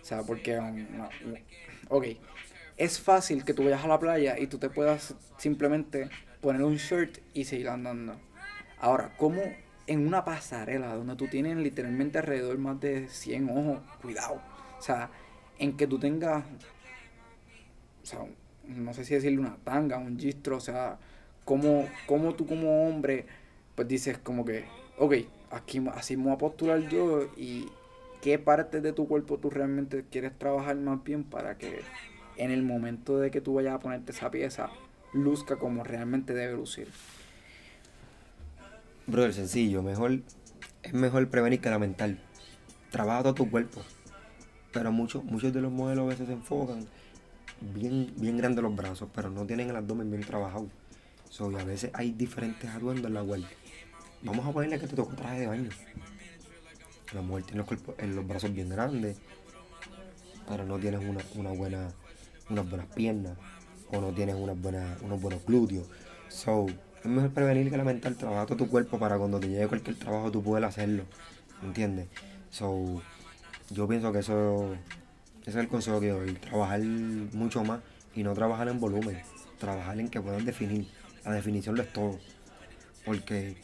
[0.00, 0.58] o sea, porque,
[2.76, 6.08] es fácil que tú vayas a la playa y tú te puedas simplemente
[6.40, 8.16] poner un shirt y seguir andando.
[8.78, 9.42] Ahora, ¿cómo
[9.86, 14.40] en una pasarela donde tú tienes literalmente alrededor más de 100 ojos, cuidado,
[14.80, 15.10] o sea,
[15.58, 16.42] en que tú tengas,
[18.02, 18.20] o sea,
[18.66, 20.98] no sé si decirle una tanga, un gistro, o sea,
[21.44, 23.26] ¿cómo, cómo tú como hombre,
[23.74, 24.64] pues dices como que,
[24.96, 25.16] ok,
[25.50, 27.68] aquí así me voy a postular yo y
[28.22, 31.80] qué parte de tu cuerpo tú realmente quieres trabajar más bien para que
[32.38, 34.70] en el momento de que tú vayas a ponerte esa pieza,
[35.12, 36.88] luzca como realmente debe lucir.
[39.06, 40.20] Brother, sencillo, mejor,
[40.82, 42.16] es mejor prevenir que lamentar.
[42.90, 43.82] Trabaja todo tu cuerpo.
[44.72, 46.86] Pero muchos, muchos de los modelos a veces se enfocan
[47.60, 50.68] bien, bien grandes los brazos, pero no tienen el abdomen bien trabajado.
[51.28, 53.42] So, y a veces hay diferentes atuendos en la web.
[54.22, 55.70] Vamos a ponerle que te tocó traje de baño.
[57.14, 59.16] La mujer tiene los, en los brazos bien grandes,
[60.48, 61.88] pero no tienes una, una buena,
[62.48, 63.36] unas buenas piernas
[63.92, 65.88] o no tienes unas buenas, unos buenos glúteos.
[66.28, 66.66] So,
[67.02, 68.14] es mejor prevenir que lamentar.
[68.14, 71.04] Trabaja todo tu cuerpo para cuando te llegue cualquier trabajo tú puedas hacerlo.
[71.62, 72.08] ¿Entiendes?
[72.50, 73.02] So,
[73.70, 74.74] yo pienso que eso,
[75.46, 76.32] es el consejo que doy.
[76.34, 77.80] Trabajar mucho más
[78.14, 79.22] y no trabajar en volumen.
[79.58, 80.88] Trabajar en que puedan definir.
[81.24, 82.18] La definición lo es todo.
[83.04, 83.56] Porque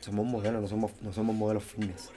[0.00, 2.10] somos modelos, no somos, no somos modelos fitness.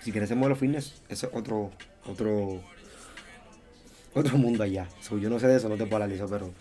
[0.00, 1.70] Si quieres ser modelo fitness, ese es otro,
[2.06, 2.62] otro,
[4.14, 4.88] otro mundo allá.
[5.10, 6.52] yo no sé de eso, no te paralizo, pero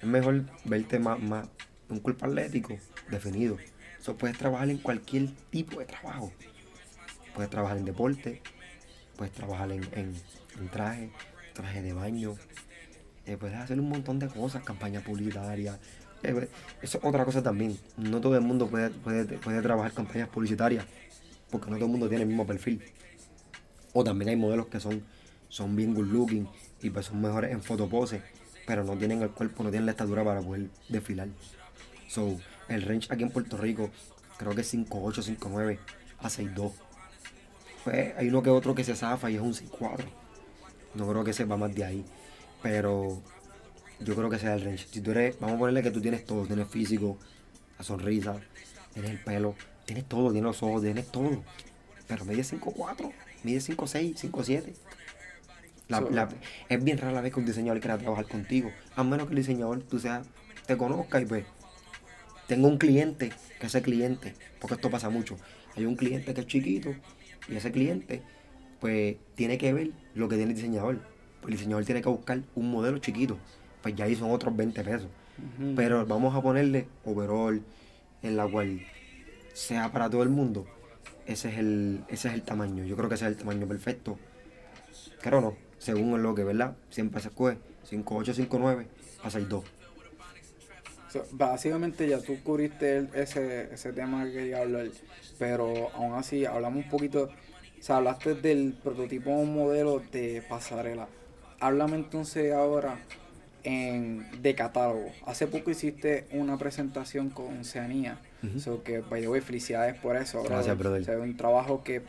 [0.00, 1.48] es mejor verte más, más
[1.88, 2.76] un cuerpo atlético
[3.10, 3.56] definido.
[3.98, 6.32] Eso puedes trabajar en cualquier tipo de trabajo.
[7.34, 8.42] Puedes trabajar en deporte,
[9.22, 10.14] puedes trabajar en,
[10.72, 11.08] traje,
[11.52, 12.34] traje de baño.
[13.24, 15.78] Eh, puedes hacer un montón de cosas, campaña publicitaria.
[16.24, 16.48] Eh, pues,
[16.82, 17.78] eso es otra cosa también.
[17.96, 20.84] No todo el mundo puede, puede, puede trabajar campañas publicitarias,
[21.52, 22.82] porque no todo el mundo tiene el mismo perfil.
[23.92, 25.04] O también hay modelos que son,
[25.48, 26.48] son bien good looking
[26.80, 28.22] y pues son mejores en fotopose,
[28.66, 31.28] pero no tienen el cuerpo, no tienen la estatura para poder desfilar.
[32.08, 33.88] So, el range aquí en Puerto Rico
[34.36, 35.78] creo que es 5'8, 5'9
[36.18, 36.72] a 6'2.
[37.84, 40.04] Pues hay uno que otro que se zafa y es un 6'4.
[40.94, 42.04] No creo que se va más de ahí.
[42.62, 43.20] Pero
[44.00, 44.86] yo creo que sea el range.
[44.90, 47.18] Si tú eres, vamos a ponerle que tú tienes todo, tienes físico,
[47.78, 48.36] la sonrisa,
[48.92, 51.42] tienes el pelo, tienes todo, tienes los ojos, tienes todo.
[52.06, 54.74] Pero mide 5'4, mide 5'6, 5'7.
[55.88, 56.28] La, la,
[56.68, 58.70] es bien rara la vez que un diseñador quiera trabajar contigo.
[58.94, 60.22] A menos que el diseñador tú sea,
[60.66, 61.44] te conozca y pues
[62.46, 65.36] tengo un cliente, que ese cliente, porque esto pasa mucho,
[65.76, 66.94] hay un cliente que es chiquito
[67.48, 68.22] y ese cliente
[68.80, 70.98] pues tiene que ver lo que tiene el diseñador.
[71.40, 73.38] Pues el diseñador tiene que buscar un modelo chiquito,
[73.82, 75.08] pues ya ahí son otros 20 pesos.
[75.74, 77.62] Pero vamos a ponerle overall
[78.22, 78.80] en la cual
[79.54, 80.66] sea para todo el mundo.
[81.26, 82.84] Ese es el, ese es el tamaño.
[82.84, 84.18] Yo creo que ese es el tamaño perfecto.
[85.20, 86.76] Claro no, según lo que, ¿verdad?
[86.90, 87.58] Siempre se escoge
[87.90, 88.86] 5'8, 5'9
[89.22, 89.62] a 6'2
[91.32, 94.86] básicamente ya tú cubriste ese, ese tema que quería hablar,
[95.38, 101.08] pero aún así hablamos un poquito, o sea, hablaste del prototipo modelo de pasarela.
[101.60, 102.98] Háblame entonces ahora
[103.64, 105.12] en, de catálogo.
[105.26, 110.42] Hace poco hiciste una presentación con Oceanía, uh que by the way, felicidades por eso.
[110.42, 111.02] Gracias, brother.
[111.02, 112.02] O sea, un trabajo que, o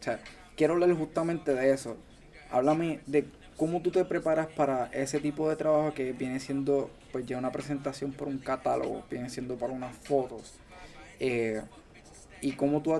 [0.00, 0.20] sea,
[0.56, 1.96] quiero hablar justamente de eso.
[2.50, 3.26] Háblame de
[3.58, 7.50] cómo tú te preparas para ese tipo de trabajo que viene siendo pues ya una
[7.50, 10.54] presentación por un catálogo, viene siendo para unas fotos.
[11.18, 11.60] Eh,
[12.40, 12.94] y cómo tú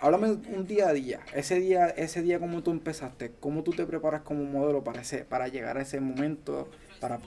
[0.00, 3.84] háblame un día a día, ese día, ese día cómo tú empezaste, cómo tú te
[3.84, 6.68] preparas como modelo para ese, para llegar a ese momento,
[7.00, 7.18] para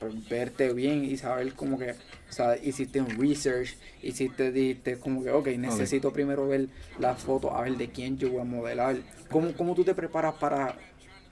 [0.00, 5.22] pues, verte bien y saber como que, o sea, hiciste un research, hiciste, dijiste como
[5.22, 6.66] que, ok, necesito primero ver
[6.98, 8.96] la foto, a ver de quién yo voy a modelar.
[9.30, 10.76] ¿Cómo, cómo tú te preparas para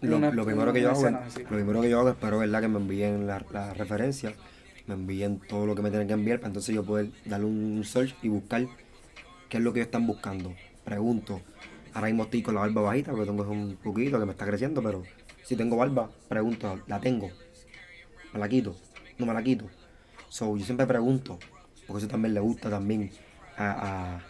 [0.06, 3.26] lo, primero que yo hago, lo primero que yo hago, espero verdad que me envíen
[3.26, 4.32] la, la referencia,
[4.86, 7.82] me envíen todo lo que me tienen que enviar para entonces yo poder darle un
[7.84, 8.66] search y buscar
[9.48, 10.54] qué es lo que ellos están buscando.
[10.84, 11.40] Pregunto,
[11.94, 14.82] ahora mismo estoy con la barba bajita porque tengo un poquito que me está creciendo,
[14.82, 15.02] pero
[15.42, 17.30] si tengo barba, pregunto, ¿la tengo?
[18.32, 18.76] ¿Me la quito?
[19.18, 19.66] ¿No me la quito?
[20.28, 21.38] So, yo siempre pregunto,
[21.86, 23.10] porque eso también le gusta también
[23.56, 24.20] a,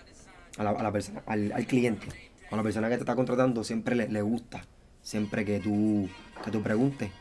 [0.58, 2.06] a, la, a la, persona, al, al, cliente.
[2.50, 4.62] A la persona que te está contratando siempre le, le gusta
[5.06, 6.08] siempre que tú,
[6.44, 7.12] que tú preguntes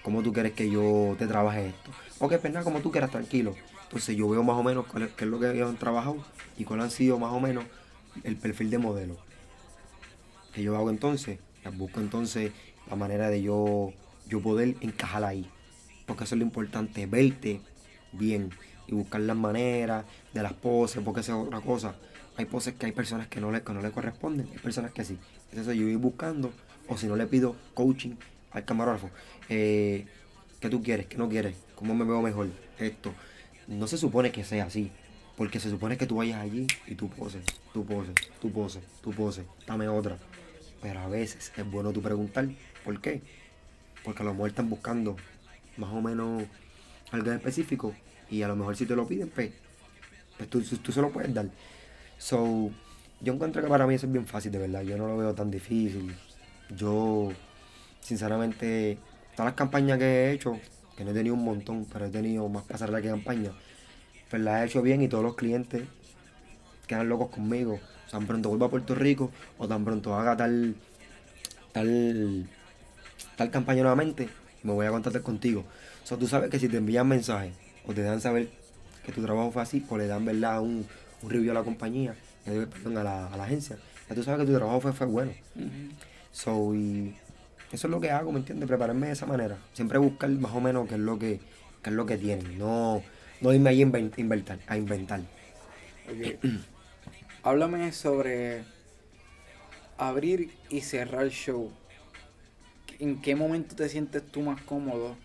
[0.00, 1.90] cómo tú quieres que yo te trabaje esto.
[2.20, 3.56] O que pena como tú quieras, tranquilo.
[3.82, 4.86] Entonces yo veo más o menos
[5.16, 6.18] qué es lo que han trabajado
[6.56, 7.64] y cuál han sido más o menos
[8.22, 9.16] el perfil de modelo.
[10.54, 11.40] Que yo hago entonces,
[11.76, 12.52] busco entonces
[12.88, 13.92] la manera de yo,
[14.28, 15.50] yo poder encajar ahí.
[16.06, 17.60] Porque eso es lo importante, verte
[18.12, 18.50] bien
[18.86, 21.96] y buscar las maneras de las poses, porque esa es otra cosa.
[22.36, 25.04] Hay poses que hay personas que no le, que no le corresponden, hay personas que
[25.04, 25.18] sí.
[25.50, 26.52] Entonces yo voy buscando
[26.88, 28.14] o si no le pido coaching
[28.52, 29.10] al camarógrafo,
[29.48, 30.06] eh,
[30.60, 31.06] ¿qué tú quieres?
[31.06, 31.56] ¿Qué no quieres?
[31.74, 32.48] ¿Cómo me veo mejor?
[32.78, 33.12] Esto.
[33.68, 34.90] No se supone que sea así,
[35.36, 39.10] porque se supone que tú vayas allí y tú poses, tú poses, tú poses, tú
[39.12, 40.18] poses, dame otra.
[40.80, 42.48] Pero a veces es bueno tú preguntar,
[42.84, 43.22] ¿por qué?
[44.04, 45.16] Porque a lo mejor están buscando
[45.76, 46.44] más o menos
[47.10, 47.94] algo específico
[48.30, 49.50] y a lo mejor si te lo piden, pues,
[50.36, 51.46] pues tú, tú se lo puedes dar.
[52.18, 52.70] So,
[53.20, 54.82] yo encuentro que para mí eso es bien fácil, de verdad.
[54.82, 56.14] Yo no lo veo tan difícil.
[56.70, 57.30] Yo,
[58.00, 58.98] sinceramente,
[59.32, 60.58] todas las campañas que he hecho,
[60.96, 63.52] que no he tenido un montón, pero he tenido más pasarela que campaña,
[64.30, 65.84] pues las he hecho bien y todos los clientes
[66.86, 67.78] quedan locos conmigo.
[68.10, 70.76] Tan pronto vuelvo a Puerto Rico o tan pronto haga tal,
[71.72, 72.48] tal,
[73.36, 74.28] tal campaña nuevamente,
[74.62, 75.64] me voy a contactar contigo.
[76.02, 77.52] O sea, tú sabes que si te envían mensajes
[77.84, 78.48] o te dan saber
[79.04, 80.86] que tu trabajo fue así, o le dan verdad un,
[81.22, 83.76] un review a la compañía, perdón, a la, a la agencia,
[84.08, 85.32] ya tú sabes que tu trabajo fue, fue bueno.
[86.36, 87.14] So, y
[87.72, 88.68] eso es lo que hago, ¿me entiendes?
[88.68, 89.56] Prepararme de esa manera.
[89.72, 91.40] Siempre buscar más o menos qué es lo que,
[91.82, 92.58] es lo que tienen.
[92.58, 93.02] No,
[93.40, 94.58] no irme ahí a inventar.
[94.66, 95.22] A inventar.
[97.42, 98.64] Háblame sobre
[99.96, 101.72] abrir y cerrar show.
[102.98, 105.16] ¿En qué momento te sientes tú más cómodo?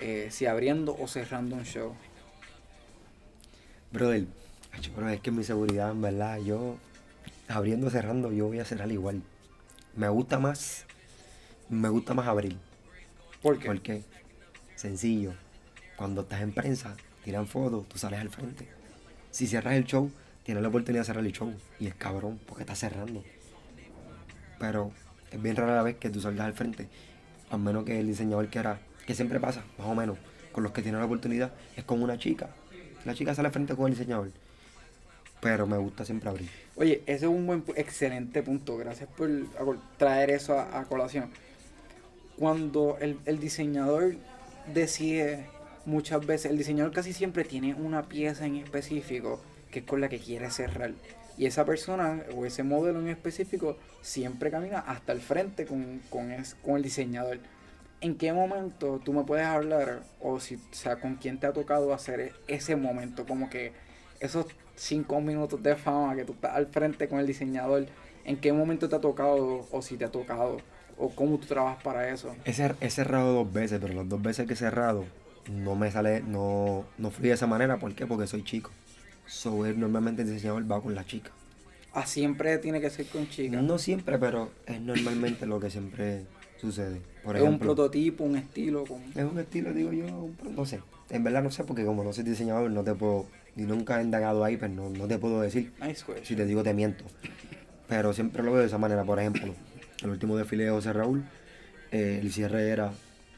[0.00, 1.94] Eh, si abriendo o cerrando un show.
[3.92, 4.26] Brother,
[5.12, 6.78] es que mi seguridad, en verdad, yo
[7.46, 9.22] abriendo o cerrando, yo voy a cerrar igual
[9.98, 10.84] me gusta más,
[11.68, 12.56] me gusta más abrir.
[13.42, 13.66] ¿Por qué?
[13.66, 14.04] Porque,
[14.76, 15.32] sencillo,
[15.96, 18.68] cuando estás en prensa, tiran fotos, tú sales al frente.
[19.32, 20.12] Si cierras el show,
[20.44, 21.52] tienes la oportunidad de cerrar el show.
[21.80, 23.24] Y es cabrón, porque estás cerrando.
[24.60, 24.92] Pero
[25.32, 26.88] es bien rara la vez que tú salgas al frente.
[27.50, 30.16] A menos que el diseñador quiera, que siempre pasa, más o menos,
[30.52, 32.50] con los que tienen la oportunidad, es con una chica.
[33.04, 34.30] La chica sale al frente con el diseñador
[35.40, 36.48] pero me gusta siempre abrir.
[36.76, 38.76] Oye, ese es un buen, excelente punto.
[38.76, 39.30] Gracias por
[39.96, 41.30] traer eso a, colación.
[42.36, 44.14] Cuando el, el, diseñador
[44.72, 45.46] decide,
[45.86, 50.08] muchas veces, el diseñador casi siempre tiene una pieza en específico que es con la
[50.08, 50.92] que quiere cerrar.
[51.36, 56.34] Y esa persona o ese modelo en específico siempre camina hasta el frente con, con,
[56.64, 57.38] con el diseñador.
[58.00, 61.92] ¿En qué momento tú me puedes hablar o si, sea, con quién te ha tocado
[61.92, 63.26] hacer ese momento?
[63.26, 63.72] Como que
[64.20, 64.46] esos
[64.78, 67.86] cinco minutos de fama que tú estás al frente con el diseñador,
[68.24, 70.58] ¿en qué momento te ha tocado o si te ha tocado?
[70.96, 72.34] ¿O cómo tú trabajas para eso?
[72.44, 75.04] He, he cerrado dos veces, pero las dos veces que he cerrado
[75.48, 77.78] no me sale, no, no fui de esa manera.
[77.78, 78.06] ¿Por qué?
[78.06, 78.70] Porque soy chico.
[79.26, 81.30] So, normalmente el diseñador va con la chica.
[81.92, 83.62] Ah, siempre tiene que ser con chicas.
[83.62, 86.24] No siempre, pero es normalmente lo que siempre
[86.60, 87.00] sucede.
[87.24, 88.84] Por es un prototipo, un estilo.
[89.14, 90.06] Es un estilo, digo yo,
[90.50, 90.80] no sé.
[91.10, 93.26] En verdad no sé, porque como no soy diseñador, no te puedo.
[93.58, 95.72] Y nunca he indagado ahí, pero pues no, no te puedo decir.
[96.22, 97.04] si te digo, te miento.
[97.88, 99.02] Pero siempre lo veo de esa manera.
[99.02, 99.52] Por ejemplo,
[100.00, 101.24] el último desfile de José Raúl,
[101.90, 102.92] eh, el cierre era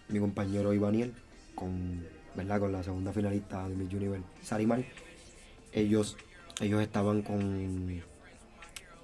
[0.08, 1.14] mi compañero Ivaniel,
[1.54, 2.04] con,
[2.34, 2.60] ¿verdad?
[2.60, 4.84] con la segunda finalista de Miss Universe, Sarimar.
[5.72, 6.18] Ellos,
[6.60, 8.02] ellos estaban con.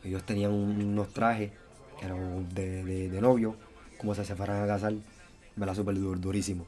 [0.05, 1.51] Ellos tenían unos trajes
[1.99, 3.57] que eran de, de novio
[3.97, 4.93] como se fueran a casar,
[5.57, 6.67] la Súper durísimo.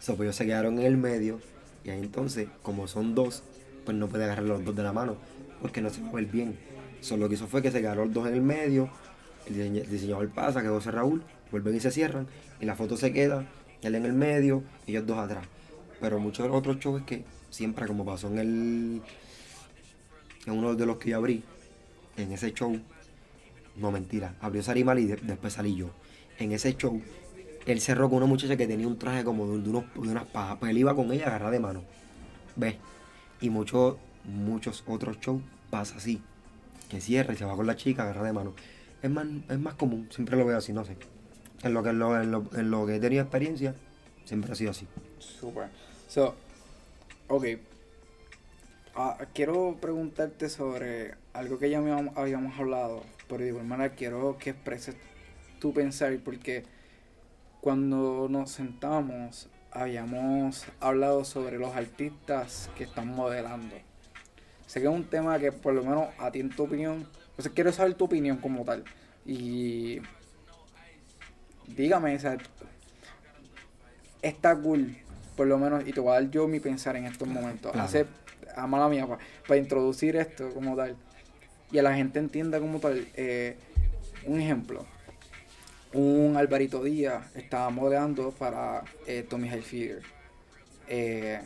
[0.00, 1.40] So, pues ellos se quedaron en el medio
[1.84, 3.44] y ahí entonces, como son dos,
[3.86, 5.16] pues no puede agarrar los dos de la mano
[5.62, 6.58] porque no se va a ver bien.
[7.00, 8.90] So, lo que hizo fue que se quedaron los dos en el medio,
[9.46, 12.26] el, diseñador pasa, quedó José Raúl, vuelven y se cierran
[12.60, 13.46] y la foto se queda,
[13.82, 15.46] él en el medio y ellos dos atrás.
[16.00, 19.02] Pero muchos otros shows que siempre como pasó en el
[20.44, 21.42] en uno de los que yo abrí,
[22.16, 22.78] en ese show,
[23.76, 25.90] no mentira, abrió Sarimal y después salí yo
[26.38, 27.00] en ese show,
[27.66, 30.58] él cerró con una muchacha que tenía un traje como de, unos, de unas pajas,
[30.58, 31.82] pues él iba con ella agarrada de mano.
[32.54, 32.76] ¿Ves?
[33.40, 36.22] Y muchos, muchos otros shows pasa así.
[36.88, 38.54] Que cierra y se va con la chica agarrada de mano.
[39.02, 40.96] Es más, es más común, siempre lo veo así, no sé.
[41.62, 43.74] En lo que, en lo, en lo, que he tenido experiencia,
[44.24, 44.86] siempre ha sido así.
[45.18, 45.68] Super.
[46.08, 46.34] So,
[47.28, 47.44] ok.
[48.94, 54.50] Ah, quiero preguntarte sobre algo que ya habíamos hablado, pero de igual manera quiero que
[54.50, 54.96] expreses
[55.60, 56.64] tu pensar, porque
[57.60, 63.76] cuando nos sentamos habíamos hablado sobre los artistas que están modelando.
[64.66, 67.42] Sé que es un tema que por lo menos a ti en tu opinión, o
[67.42, 68.84] sea, quiero saber tu opinión como tal.
[69.24, 70.00] Y
[71.68, 72.20] dígame, o
[74.22, 74.96] está cool,
[75.36, 77.74] por lo menos, y te voy a dar yo mi pensar en estos momentos.
[77.76, 78.06] Hace,
[78.56, 79.06] a mala mía,
[79.46, 80.96] para introducir esto como tal.
[81.70, 83.06] Y a la gente entienda como tal.
[83.14, 83.56] Eh,
[84.24, 84.86] un ejemplo
[85.92, 90.02] un Alvarito Díaz estaba modelando para eh, Tommy Hilfiger.
[90.88, 91.40] Eh,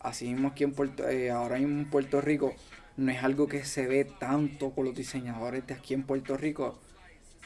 [0.00, 2.54] así mismo aquí en Puerto, eh, ahora mismo en Puerto Rico
[2.96, 6.78] no es algo que se ve tanto con los diseñadores de aquí en Puerto Rico,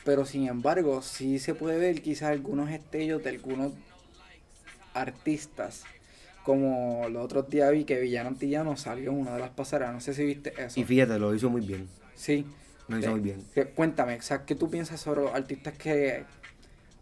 [0.05, 3.73] pero sin embargo sí se puede ver quizás algunos estellos de algunos
[4.95, 5.85] artistas.
[6.45, 10.01] Como los otros días vi que Villano Antillano salió en una de las pasarelas, no
[10.01, 10.81] sé si viste eso.
[10.81, 11.89] Y fíjate, lo hizo muy bien.
[12.15, 12.47] Sí.
[12.89, 13.45] Lo hizo muy bien.
[13.75, 16.25] cuéntame, ¿qué tú piensas sobre los artistas que,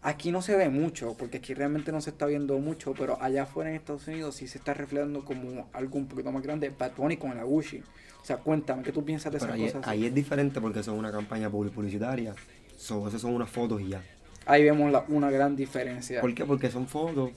[0.07, 3.43] Aquí no se ve mucho, porque aquí realmente no se está viendo mucho, pero allá
[3.43, 6.69] afuera en Estados Unidos sí se está reflejando como algo un poquito más grande.
[6.69, 7.79] Bad Bunny con el Agushi.
[8.21, 9.87] O sea, cuéntame, ¿qué tú piensas de esas ahí, cosas?
[9.87, 12.35] Ahí es diferente porque son una campaña publicitaria.
[12.77, 14.01] So, esas son unas fotos y ya.
[14.45, 16.21] Ahí vemos la, una gran diferencia.
[16.21, 16.45] ¿Por qué?
[16.45, 17.31] Porque son fotos,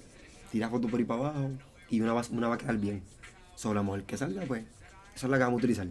[0.52, 1.50] tiras fotos por ahí para abajo
[1.88, 3.02] y una va, una va a quedar bien.
[3.56, 4.62] Sobre la mujer que salga, pues,
[5.16, 5.88] esa es la que vamos a utilizar.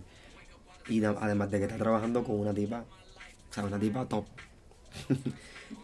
[0.89, 2.83] Y además de que está trabajando con una tipa,
[3.49, 4.25] o sea, una tipa top.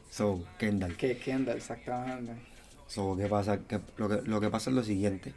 [0.09, 0.95] So, Kendall.
[0.95, 2.31] Que Kendall, exactamente.
[2.87, 3.59] So, ¿qué pasa?
[3.59, 5.33] Que lo, que, lo que pasa es lo siguiente.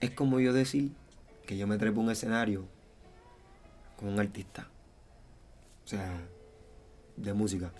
[0.00, 0.92] Es como yo decir
[1.46, 2.66] que yo me trepo un escenario
[3.96, 4.68] con un artista.
[5.82, 6.20] O sea,
[7.16, 7.72] de música.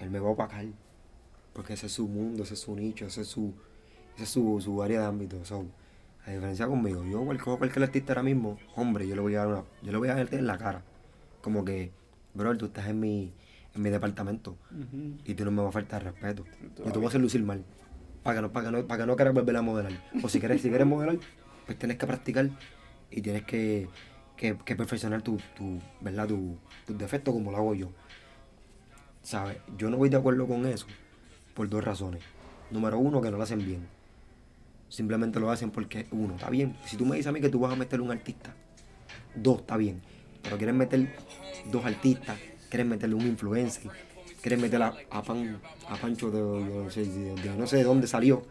[0.00, 0.64] Él me va a opacar.
[1.52, 3.54] Porque ese es su mundo, ese es su nicho, ese es su,
[4.14, 5.44] ese es su, su área de ámbito.
[5.44, 5.64] So,
[6.26, 9.48] a diferencia conmigo, yo cualquier, cualquier artista ahora mismo, hombre, yo le voy a dar
[9.48, 10.82] una, yo le voy a darte en la cara.
[11.42, 11.92] Como que,
[12.32, 13.34] bro, tú estás en mi,
[13.74, 14.56] en mi departamento
[15.24, 16.44] y tú no me vas a faltar respeto.
[16.84, 17.62] Y tú vas a hacer lucir mal.
[18.22, 19.92] Para que no, para que no, para que no quieras volver a modelar.
[20.22, 21.18] O si quieres, si quieres modelar,
[21.66, 22.48] pues tienes que practicar
[23.10, 23.88] y tienes que,
[24.36, 26.28] que, perfeccionar tu, tu, ¿verdad?
[26.28, 26.56] Tu,
[26.86, 27.90] tus defectos como lo hago yo.
[29.20, 29.58] ¿Sabes?
[29.76, 30.86] Yo no voy de acuerdo con eso
[31.54, 32.22] por dos razones.
[32.70, 33.86] Número uno, que no lo hacen bien.
[34.88, 36.76] Simplemente lo hacen porque, uno, está bien.
[36.86, 38.54] Si tú me dices a mí que tú vas a meter un artista,
[39.34, 40.00] dos, está bien.
[40.42, 41.08] Pero quieren meter
[41.70, 42.38] dos artistas
[42.74, 43.88] quieres meterle un influencer,
[44.40, 48.44] quieres meterle a, Pan, a Pancho de, no sé, de, no sé de dónde salió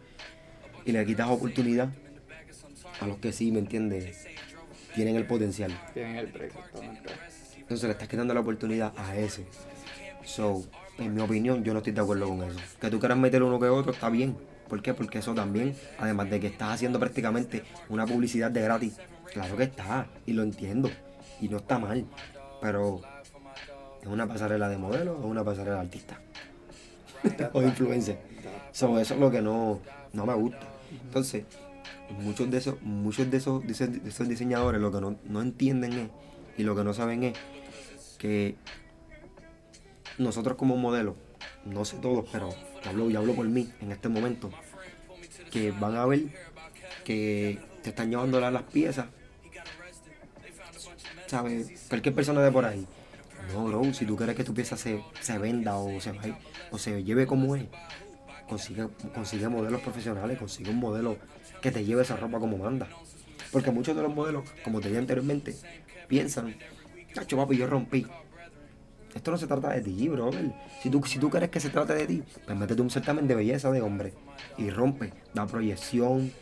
[0.86, 1.90] y le quitas oportunidad
[3.00, 4.26] a los que sí, ¿me entiendes?
[4.94, 5.78] Tienen el potencial.
[5.92, 7.10] Tienen el exactamente.
[7.58, 9.44] Entonces le estás quitando la oportunidad a ese.
[10.24, 10.64] So,
[10.96, 12.58] en mi opinión, yo no estoy de acuerdo con eso.
[12.80, 14.38] Que tú quieras meter uno que otro está bien.
[14.68, 14.94] ¿Por qué?
[14.94, 18.96] Porque eso también, además de que estás haciendo prácticamente una publicidad de gratis,
[19.32, 20.90] claro que está, y lo entiendo,
[21.40, 22.06] y no está mal.
[22.60, 23.02] Pero
[24.04, 26.20] ¿Es una pasarela de modelo o una pasarela de artista?
[27.54, 28.18] o influencer.
[28.70, 29.80] So, eso es lo que no,
[30.12, 30.60] no me gusta.
[31.06, 31.44] Entonces,
[32.10, 36.08] muchos de esos, muchos de esos diseñadores lo que no, no entienden es,
[36.58, 37.38] y lo que no saben es
[38.18, 38.56] que
[40.18, 41.16] nosotros como modelo,
[41.64, 42.50] no sé todos, pero
[42.88, 44.50] hablo, y hablo por mí en este momento,
[45.50, 46.22] que van a ver
[47.04, 49.06] que te están llevando las piezas.
[51.26, 51.86] ¿Sabes?
[51.88, 52.86] Cualquier persona de por ahí.
[53.52, 55.02] No, bro, si tú quieres que tu pieza se,
[55.38, 56.12] venda o se,
[56.78, 57.64] se lleve como es,
[58.48, 61.18] consigue, consigue modelos profesionales, consigue un modelo
[61.60, 62.88] que te lleve esa ropa como manda.
[63.52, 65.54] Porque muchos de los modelos, como te dije anteriormente,
[66.08, 66.56] piensan,
[67.14, 68.06] cacho papi, yo rompí.
[69.14, 70.30] Esto no se trata de ti, bro.
[70.82, 73.34] Si tú, si tú quieres que se trate de ti, pues métete un certamen de
[73.34, 74.12] belleza de hombre.
[74.58, 75.12] Y rompe.
[75.32, 76.32] Da proyección,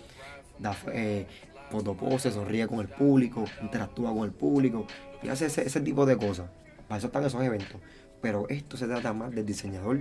[0.59, 1.27] da eh,
[1.71, 4.87] fotopose, sonríe con el público, interactúa con el público.
[5.23, 6.51] Y hace ese, ese tipo de cosas.
[6.89, 7.81] Para eso están esos eventos.
[8.23, 10.01] Pero esto se trata más del diseñador.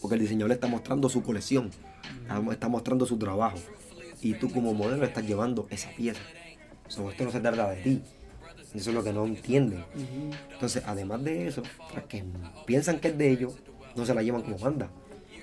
[0.00, 1.70] Porque el diseñador está mostrando su colección.
[2.50, 3.58] Está mostrando su trabajo.
[4.22, 6.20] Y tú como modelo estás llevando esa pieza.
[6.88, 8.02] So, esto no se trata de ti.
[8.76, 9.84] Eso es lo que no entienden.
[10.52, 11.62] Entonces, además de eso,
[11.94, 12.22] las que
[12.66, 13.54] piensan que es de ellos,
[13.94, 14.90] no se la llevan como banda.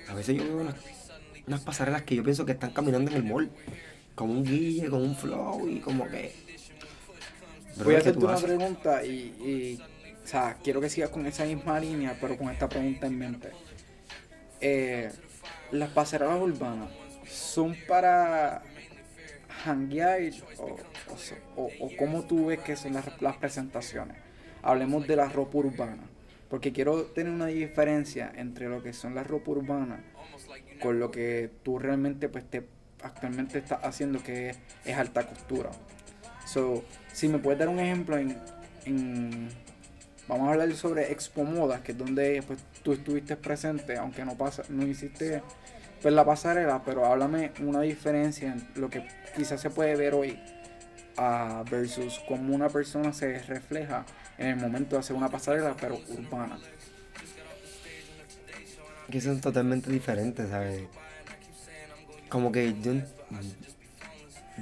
[0.08, 0.72] A veces yo veo
[1.46, 3.50] unas, pasarelas que yo pienso que están caminando en el mall,
[4.14, 6.32] con un guille, con un flow y como que...
[7.84, 9.80] Voy a hacerte una pregunta y, y,
[10.22, 13.50] o sea, quiero que sigas con esa misma línea, pero con esta pregunta en mente.
[14.60, 15.10] Eh,
[15.72, 16.88] las pasarelas urbanas
[17.28, 18.62] son para
[19.64, 20.20] hanguear
[20.58, 20.76] o,
[21.56, 24.16] o, o, cómo tú ves que son las, presentaciones.
[24.62, 26.02] Hablemos de la ropa urbana,
[26.48, 30.00] porque quiero tener una diferencia entre lo que son las ropa urbanas
[30.80, 32.66] con lo que tú realmente pues te
[33.02, 34.54] actualmente estás haciendo que
[34.84, 35.70] es, alta costura.
[36.46, 39.48] So, si me puedes dar un ejemplo en,
[40.28, 44.36] vamos a hablar sobre Expo Moda, que es donde pues, tú estuviste presente, aunque no
[44.36, 45.42] pasa, no hiciste
[46.02, 50.38] pues la pasarela, pero háblame una diferencia en lo que quizás se puede ver hoy
[51.18, 54.04] uh, versus cómo una persona se refleja
[54.38, 56.58] en el momento de hacer una pasarela, pero urbana.
[59.10, 60.82] Que son totalmente diferentes, ¿sabes?
[62.28, 62.94] Como que yo,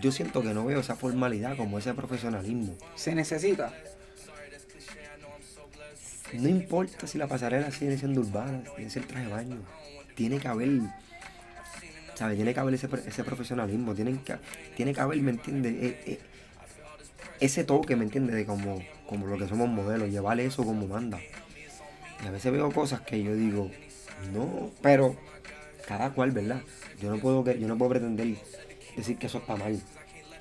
[0.00, 2.74] yo siento que no veo esa formalidad como ese profesionalismo.
[2.96, 3.72] ¿Se necesita?
[6.32, 9.62] No importa si la pasarela sigue siendo urbana, tiene que ser traje de baño.
[10.14, 10.80] Tiene que haber
[12.30, 12.88] tiene que haber ese,
[13.24, 14.36] profesionalismo, tiene que,
[14.76, 15.74] tiene que haber, ¿me entiendes?
[15.74, 16.20] E, e,
[17.40, 18.36] ese toque, ¿me entiendes?
[18.36, 21.18] De como, como lo que somos modelos, llevar eso como manda.
[22.22, 23.70] Y a veces veo cosas que yo digo,
[24.32, 25.16] no, pero
[25.86, 26.62] cada cual, ¿verdad?
[27.00, 28.36] Yo no puedo, yo no puedo pretender
[28.96, 29.80] decir que eso está mal.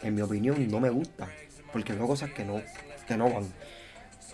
[0.03, 1.27] En mi opinión, no me gusta,
[1.73, 2.61] porque veo cosas que no,
[3.07, 3.45] que no van.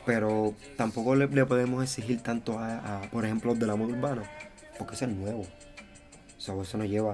[0.05, 4.23] Pero tampoco le, podemos exigir tanto a, por ejemplo, de la moda urbana,
[4.77, 5.45] porque es el nuevo.
[6.47, 7.13] O eso no lleva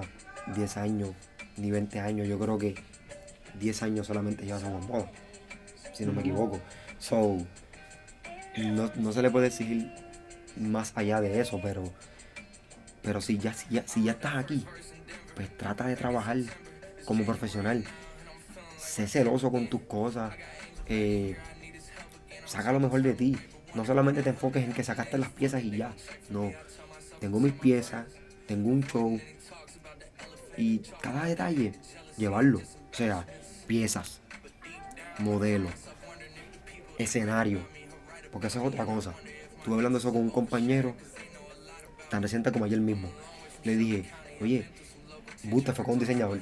[0.54, 1.10] 10 años
[1.56, 2.28] ni 20 años.
[2.28, 2.74] Yo creo que
[3.58, 5.10] 10 años solamente lleva Somos Moda,
[5.92, 6.60] si no me equivoco.
[6.98, 7.38] So,
[8.56, 9.92] no, se le puede exigir
[10.56, 11.84] más allá de eso, pero,
[13.02, 14.64] pero si, ya, si, ya, si ya estás aquí,
[15.34, 16.38] pues trata de trabajar
[17.04, 17.84] como profesional.
[18.78, 20.34] Sé celoso con tus cosas.
[20.86, 21.36] Eh,
[22.46, 23.36] saca lo mejor de ti.
[23.74, 25.92] No solamente te enfoques en que sacaste las piezas y ya.
[26.30, 26.52] No.
[27.18, 28.06] Tengo mis piezas,
[28.46, 29.18] tengo un show
[30.56, 31.72] y cada detalle
[32.16, 32.58] llevarlo.
[32.58, 33.26] O sea,
[33.66, 34.20] piezas,
[35.18, 35.72] modelos,
[36.98, 37.60] escenario.
[38.32, 39.14] Porque eso es otra cosa.
[39.58, 40.94] Estuve hablando eso con un compañero
[42.10, 43.08] tan reciente como ayer mismo.
[43.62, 44.66] Le dije, oye,
[45.44, 46.40] Busta fue con un diseñador.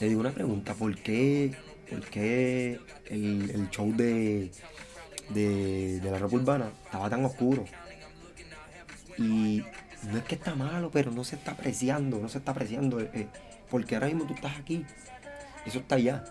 [0.00, 1.54] Le digo una pregunta, ¿por qué,
[1.88, 4.50] por qué el, show de,
[5.30, 7.64] de, de la ropa urbana estaba tan oscuro?
[9.16, 9.64] Y
[10.04, 13.00] no es que está malo, pero no se está apreciando, no se está apreciando.
[13.00, 13.26] Eh, eh,
[13.70, 14.84] porque ahora mismo tú estás aquí,
[15.66, 16.24] eso está allá.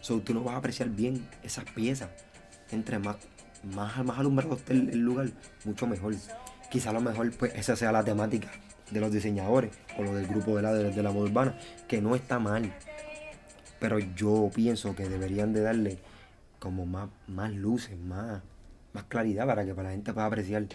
[0.00, 2.10] So, tú no vas a apreciar bien esas piezas.
[2.70, 3.16] Entre más,
[3.74, 5.30] más, más alumbrado esté el, lugar,
[5.64, 6.14] mucho mejor.
[6.70, 8.50] Quizá a lo mejor pues esa sea la temática
[8.90, 11.58] de los diseñadores o lo del grupo de la, de, la urbana,
[11.88, 12.72] que no está mal.
[13.80, 15.98] Pero yo pienso que deberían de darle
[16.58, 18.42] como más, más luces, más,
[18.92, 20.66] más claridad para que para la gente pueda apreciar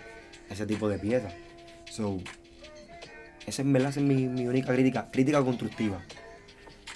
[0.49, 1.33] ese tipo de piezas.
[1.91, 2.19] So,
[3.45, 5.99] esa es, mi, única crítica, crítica constructiva.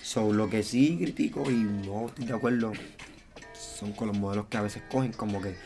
[0.01, 2.71] So, lo que sí critico y no estoy de acuerdo
[3.53, 5.57] son con los modelos que a veces cogen como que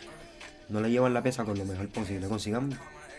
[0.69, 2.27] no le llevan la pieza con lo mejor posible.
[2.27, 2.71] Consigan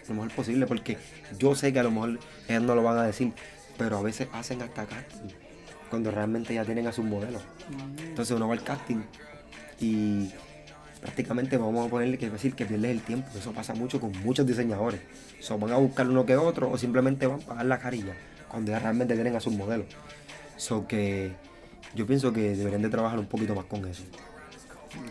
[0.09, 0.99] lo mejor posible porque
[1.39, 3.33] yo sé que a lo mejor ellos no lo van a decir,
[3.79, 5.29] pero a veces hacen hasta casting
[5.91, 7.43] cuando realmente ya tienen a sus modelos.
[8.03, 9.03] Entonces uno va al casting
[9.81, 10.33] y
[11.01, 13.29] prácticamente vamos a ponerle que decir que pierdes el tiempo.
[13.37, 15.01] Eso pasa mucho con muchos diseñadores.
[15.41, 18.15] So, van a buscar uno que otro o simplemente van a pagar la carilla
[18.49, 19.87] cuando ya realmente quieren a sus modelos.
[20.57, 21.33] So que
[21.95, 24.03] yo pienso que deberían de trabajar un poquito más con eso.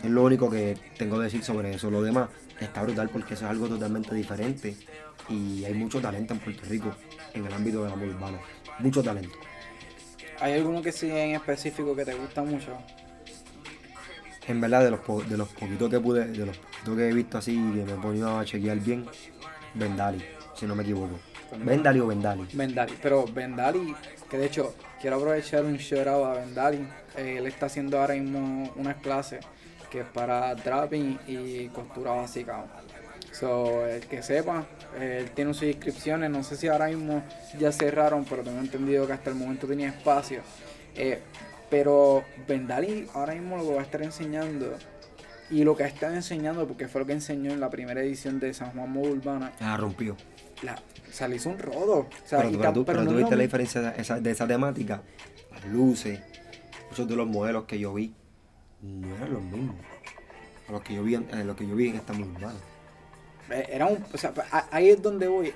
[0.04, 1.90] Es lo único que tengo que decir sobre eso.
[1.90, 2.28] Lo demás
[2.60, 4.76] está brutal porque eso es algo totalmente diferente
[5.28, 6.94] y hay mucho talento en Puerto Rico
[7.34, 8.38] en el ámbito de la moda urbana.
[8.78, 9.36] Mucho talento.
[10.40, 12.78] ¿Hay alguno que sí en específico que te gusta mucho?
[14.46, 17.12] En verdad, de los, po- de los poquitos que pude, de los poquitos que he
[17.12, 19.06] visto así, que me he ponido a chequear bien,
[19.74, 20.24] Vendali,
[20.54, 21.18] si no me equivoco.
[21.64, 22.46] Vendali o Vendali.
[22.52, 23.94] Vendali, pero Vendali,
[24.30, 26.86] que de hecho quiero aprovechar un shout out a Vendali.
[27.16, 29.44] Eh, él está haciendo ahora mismo unas clases
[29.90, 32.64] que es para draping y costura básica.
[33.32, 34.64] So, el que sepa,
[35.00, 37.22] él tiene sus inscripciones, no sé si ahora mismo
[37.58, 40.40] ya cerraron, pero tengo entendido que hasta el momento tenía espacio.
[40.96, 41.20] Eh,
[41.70, 44.76] pero Vendali ahora mismo lo que va a estar enseñando
[45.50, 48.38] y lo que ha estado enseñando, porque fue lo que enseñó en la primera edición
[48.40, 50.16] de San Juan Moda Urbana, La rompió.
[50.62, 52.00] la, o sea, le hizo un rodo.
[52.00, 55.02] O sea, pero pero tú, pero tú viste la diferencia de esa, de esa temática.
[55.52, 56.20] Las luces,
[56.88, 58.12] muchos de los modelos que yo vi
[58.82, 59.74] no eran los mismos.
[60.68, 62.54] A los que yo vi, en- a los que yo vi en esta urbana.
[63.50, 64.32] Eh, Era un, o sea,
[64.70, 65.52] ahí es donde voy.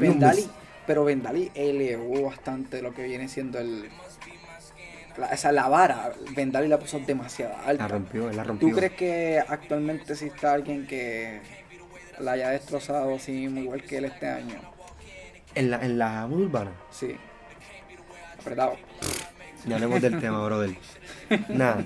[0.00, 0.46] Vendali,
[0.86, 3.90] pero Vendali elevó bastante lo que viene siendo el.
[5.18, 6.12] La, esa la vara.
[6.34, 7.88] Vendali la puso demasiado La alta.
[7.88, 8.68] rompió, él la rompió.
[8.68, 11.40] ¿Tú crees que actualmente exista alguien que
[12.18, 14.54] la haya destrozado así mismo igual que él este año?
[15.54, 16.72] En la, en la urbana.
[16.90, 17.16] Sí.
[18.40, 18.74] Apretado.
[19.64, 20.76] Ya hablemos del tema, brother.
[21.48, 21.82] Nada.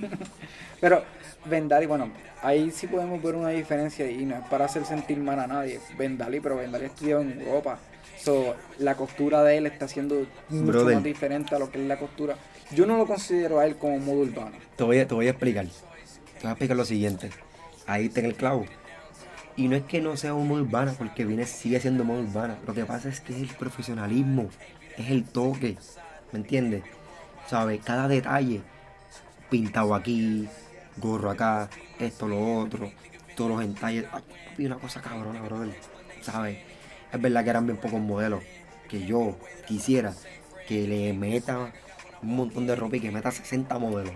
[0.80, 1.04] Pero
[1.46, 2.10] Vendali, bueno,
[2.42, 5.80] ahí sí podemos ver una diferencia y no es para hacer sentir mal a nadie.
[5.96, 7.78] Vendali, pero Vendali estudió en Europa.
[8.18, 10.96] So, la costura de él está siendo mucho Brother.
[10.96, 12.34] más diferente a lo que es la costura.
[12.72, 14.52] Yo no lo considero a él como modo urbano.
[14.76, 15.66] Te voy, a, te voy a explicar.
[15.66, 17.30] Te voy a explicar lo siguiente.
[17.86, 18.64] Ahí está en el clavo.
[19.56, 22.58] Y no es que no sea muy urbana, porque viene, sigue siendo muy urbana.
[22.66, 24.48] Lo que pasa es que es el profesionalismo,
[24.96, 25.76] es el toque.
[26.32, 26.84] ¿Me entiendes?
[27.48, 27.80] ¿Sabes?
[27.84, 28.62] Cada detalle.
[29.50, 30.48] Pintado aquí,
[30.96, 31.68] gorro acá,
[31.98, 32.92] esto, lo otro,
[33.36, 34.04] todos los entalles.
[34.04, 35.74] Papi, una cosa cabrona, brother.
[36.22, 36.58] ¿Sabes?
[37.12, 38.44] Es verdad que eran bien pocos modelos
[38.88, 40.14] que yo quisiera
[40.68, 41.72] que le meta
[42.22, 44.14] un montón de ropa y que meta 60 modelos.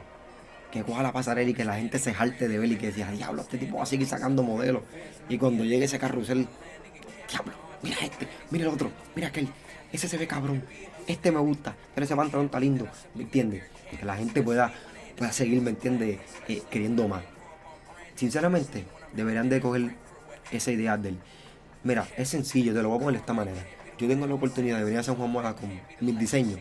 [0.70, 3.10] Que coja la pasarela y que la gente se jalte de ver y que decía,
[3.10, 4.82] diablo, este tipo va a seguir sacando modelos.
[5.28, 6.48] Y cuando llegue ese carrusel,
[7.30, 7.52] diablo,
[7.82, 9.48] mira este, mira el otro, mira aquel,
[9.92, 10.64] ese se ve cabrón,
[11.06, 13.64] este me gusta, pero ese pantalón está lindo, ¿me entiendes?
[13.90, 14.72] Que la gente pueda,
[15.16, 16.18] pueda seguir, ¿me entiendes?
[16.48, 17.22] Eh, queriendo más.
[18.16, 19.94] Sinceramente, deberían de coger
[20.50, 21.18] esa idea de él.
[21.84, 23.64] Mira, es sencillo, te lo voy a poner de esta manera.
[23.98, 26.60] Yo tengo la oportunidad de venir a San Juan Mora con mis diseños.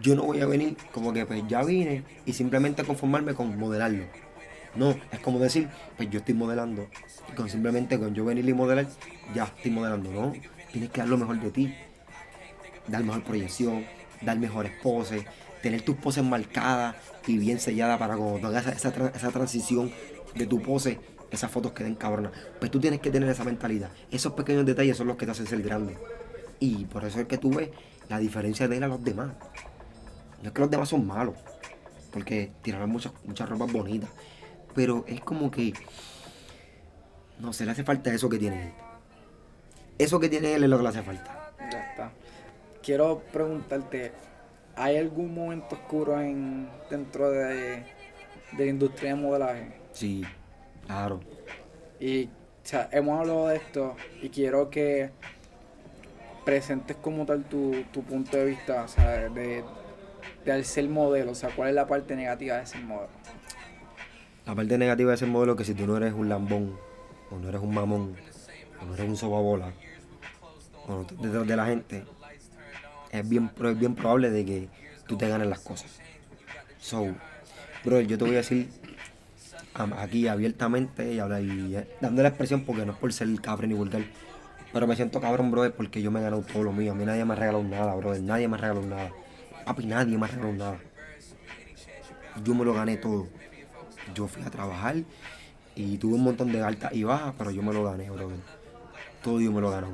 [0.00, 4.04] Yo no voy a venir como que pues ya vine y simplemente conformarme con modelarlo.
[4.74, 6.88] No, es como decir, pues yo estoy modelando.
[7.30, 8.86] Y con simplemente con yo venir y modelar,
[9.34, 10.10] ya estoy modelando.
[10.10, 10.32] No,
[10.72, 11.74] tienes que dar lo mejor de ti.
[12.88, 13.84] Dar mejor proyección,
[14.20, 15.24] dar mejores poses,
[15.62, 19.90] tener tus poses marcadas y bien selladas para cuando tú hagas esa, esa esa transición
[20.34, 20.98] de tu pose,
[21.30, 22.32] esas fotos queden cabronas.
[22.58, 23.90] Pues tú tienes que tener esa mentalidad.
[24.10, 25.96] Esos pequeños detalles son los que te hacen ser grande.
[26.60, 27.70] Y por eso es que tú ves
[28.08, 29.32] la diferencia de él a los demás.
[30.44, 31.36] No es que los demás son malos,
[32.12, 34.10] porque tiraron muchas, muchas ropas bonitas.
[34.74, 35.72] Pero es como que.
[37.40, 38.72] No sé, le hace falta eso que tiene él.
[39.96, 41.50] Eso que tiene él es lo que le hace falta.
[41.72, 42.12] Ya está.
[42.82, 44.12] Quiero preguntarte,
[44.76, 47.82] ¿hay algún momento oscuro en dentro de,
[48.52, 49.72] de la industria de modelaje?
[49.94, 50.24] Sí,
[50.84, 51.20] claro.
[51.98, 52.30] Y, o
[52.64, 55.10] sea, hemos hablado de esto y quiero que
[56.44, 59.64] presentes como tal tu, tu punto de vista, o sea, de
[60.52, 63.08] al ser modelo, o sea, cuál es la parte negativa de ser modelo.
[64.46, 66.76] La parte negativa de ese modelo es que si tú no eres un lambón,
[67.30, 68.14] o no eres un mamón,
[68.80, 69.72] o no eres un sobabola,
[70.86, 72.04] o no estás detrás de la gente,
[73.10, 74.68] es bien, es bien probable de que
[75.06, 75.90] tú te ganes las cosas.
[76.78, 77.14] So,
[77.84, 78.68] bro, yo te voy a decir
[79.96, 83.70] aquí abiertamente y, habla- y, eh, dando la expresión porque no es por ser cabrón
[83.70, 84.02] ni vulgar,
[84.72, 86.92] pero me siento cabrón, brother, porque yo me he ganado todo lo mío.
[86.92, 88.22] A mí nadie me ha regalado nada, brother.
[88.22, 89.10] Nadie me ha regalado nada.
[89.64, 90.78] Papi, nadie regalado nada.
[92.42, 93.28] Yo me lo gané todo.
[94.14, 94.96] Yo fui a trabajar
[95.74, 98.36] y tuve un montón de altas y bajas, pero yo me lo gané, brother.
[99.22, 99.88] Todo yo me lo gané.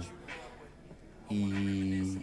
[1.28, 2.18] Y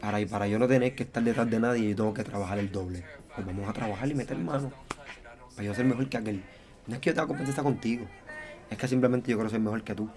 [0.00, 2.72] para, para yo no tener que estar detrás de nadie, yo tengo que trabajar el
[2.72, 3.04] doble.
[3.34, 4.72] Pues vamos a trabajar y meter mano.
[5.54, 6.42] Para yo ser mejor que aquel.
[6.86, 8.06] No es que yo tenga competencia contigo.
[8.70, 10.10] Es que simplemente yo quiero ser mejor que tú.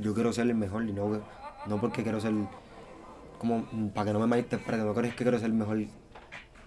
[0.00, 1.20] Yo quiero ser el mejor y no,
[1.66, 2.32] no porque quiero ser
[3.38, 5.78] como para que no me malinterpreten, no creo que quiero ser mejor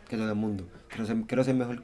[0.07, 0.67] que todo el mundo.
[0.89, 1.83] Quiero ser, quiero ser mejor.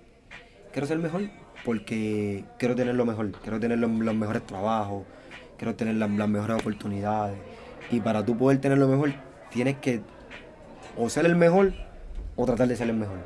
[0.72, 1.30] Quiero ser mejor
[1.64, 5.04] porque quiero tener lo mejor, quiero tener los, los mejores trabajos,
[5.58, 7.38] quiero tener las, las mejores oportunidades.
[7.92, 9.14] Y para tú poder tener lo mejor,
[9.52, 10.02] tienes que
[10.98, 11.74] o ser el mejor
[12.36, 13.20] o tratar de ser el mejor.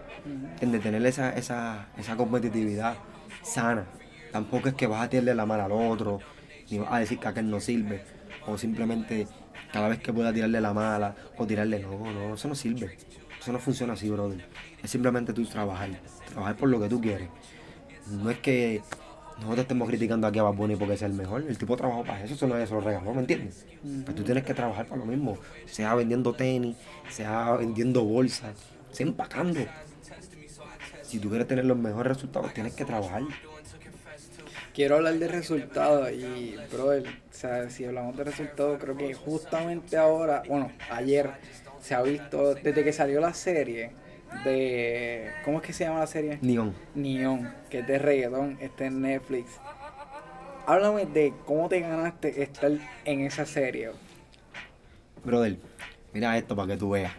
[0.60, 2.95] De tener esa, esa, esa competitividad
[3.43, 3.86] sana.
[4.32, 6.20] Tampoco es que vas a tirarle la mano al otro,
[6.70, 8.03] ni vas a decir que aquel no sirve,
[8.45, 9.28] o simplemente
[9.72, 12.97] cada vez que pueda tirarle la mala o tirarle, no, no, eso no sirve.
[13.39, 14.43] Eso no funciona así, brother.
[14.84, 15.89] Es simplemente tú trabajar,
[16.30, 17.30] trabajar por lo que tú quieres.
[18.09, 18.82] No es que
[19.38, 21.43] nosotros estemos criticando aquí a Bad Bunny porque es el mejor.
[21.47, 23.65] El tipo trabajó para eso, eso no es eso regaló, ¿me entiendes?
[24.03, 25.38] Pues tú tienes que trabajar para lo mismo.
[25.65, 26.76] Sea vendiendo tenis,
[27.09, 28.55] sea vendiendo bolsas,
[28.91, 29.59] sea empacando.
[31.03, 33.22] Si tú quieres tener los mejores resultados, tienes que trabajar.
[34.78, 39.97] Quiero hablar de resultados y, brother, o sea, si hablamos de resultados, creo que justamente
[39.97, 41.32] ahora, bueno, ayer
[41.82, 43.89] se ha visto, desde que salió la serie,
[44.43, 45.32] de.
[45.43, 46.38] ¿Cómo es que se llama la serie?
[46.43, 46.75] Neon.
[46.93, 49.49] Neon, que es de reggaetón, está en Netflix.
[50.67, 52.71] Háblame de cómo te ganaste estar
[53.03, 53.89] en esa serie.
[55.25, 55.57] Brother,
[56.13, 57.13] mira esto para que tú veas.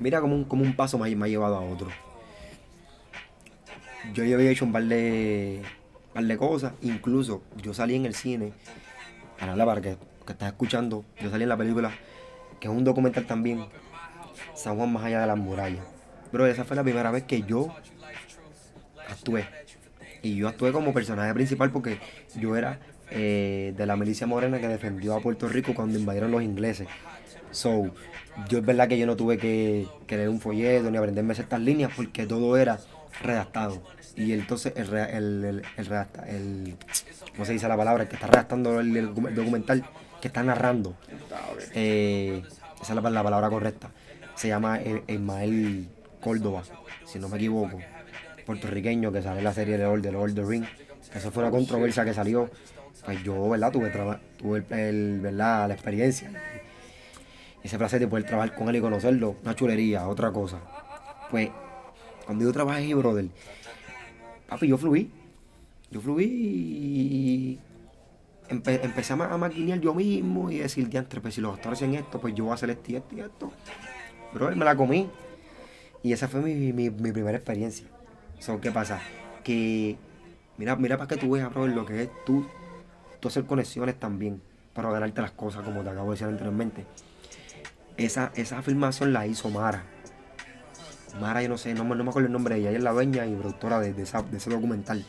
[0.00, 2.05] Mira como un, como un paso me ha, me ha llevado a otro.
[4.14, 5.62] Yo ya había hecho un par de,
[6.12, 6.72] par de cosas.
[6.82, 8.52] Incluso yo salí en el cine.
[9.38, 11.04] Para la para que, que estás escuchando.
[11.20, 11.92] Yo salí en la película.
[12.60, 13.66] Que es un documental también.
[14.54, 15.84] San Juan más allá de las murallas.
[16.30, 17.74] Pero esa fue la primera vez que yo
[19.08, 19.46] actué.
[20.22, 21.98] Y yo actué como personaje principal porque
[22.34, 22.80] yo era
[23.10, 26.88] eh, de la milicia morena que defendió a Puerto Rico cuando invadieron los ingleses.
[27.50, 27.90] So,
[28.48, 31.60] yo es verdad que yo no tuve que, que leer un folleto ni aprenderme ciertas
[31.60, 32.78] líneas porque todo era
[33.22, 33.82] redactado.
[34.16, 36.76] Y entonces el, el, el, el redacta- el-
[37.32, 38.04] ¿cómo se dice la palabra?
[38.04, 39.84] El que está redactando el, documental,
[40.20, 40.94] que está narrando.
[41.74, 42.42] Eh,
[42.80, 43.90] esa es la, la palabra correcta.
[44.34, 45.88] Se llama Ismael
[46.20, 46.62] Córdoba,
[47.04, 47.78] si no me equivoco.
[48.44, 50.64] Puertorriqueño que sale en la serie de Lord, de Lord of the Ring.
[51.14, 52.50] Eso fue una controversia que salió.
[53.04, 53.70] Pues yo, ¿verdad?
[53.72, 53.90] Tuve,
[54.38, 55.68] tuve el- ¿verdad?
[55.68, 56.30] la experiencia.
[57.62, 60.58] Ese placer de poder trabajar con él y conocerlo, una chulería, otra cosa.
[61.30, 61.48] Pues,
[62.26, 63.26] cuando yo trabajé brother,
[64.48, 65.10] papi, yo fluí.
[65.90, 67.58] Yo fluí y
[68.48, 71.94] empe- empecé a, ma- maquinear yo mismo y decir, diantre, pues si los actores hacen
[71.94, 73.52] esto, pues yo voy a hacer esto y esto y esto.
[74.34, 75.08] Bro, me la comí.
[76.02, 77.86] Y esa fue mi, mi, mi primera experiencia.
[78.40, 79.00] So, ¿Qué pasa?
[79.44, 79.96] Que,
[80.58, 82.46] mira, mira para que tú veas, bro, lo que es tú,
[83.20, 84.42] tú hacer conexiones también
[84.74, 86.84] para ganarte las cosas, como te acabo de decir anteriormente.
[87.96, 89.84] Esa, esa afirmación la hizo Mara.
[91.20, 92.68] Mara, yo no sé, no, me- no me acuerdo el nombre de ella.
[92.70, 95.04] Ella es la dueña y productora de, de esa- de ese documental.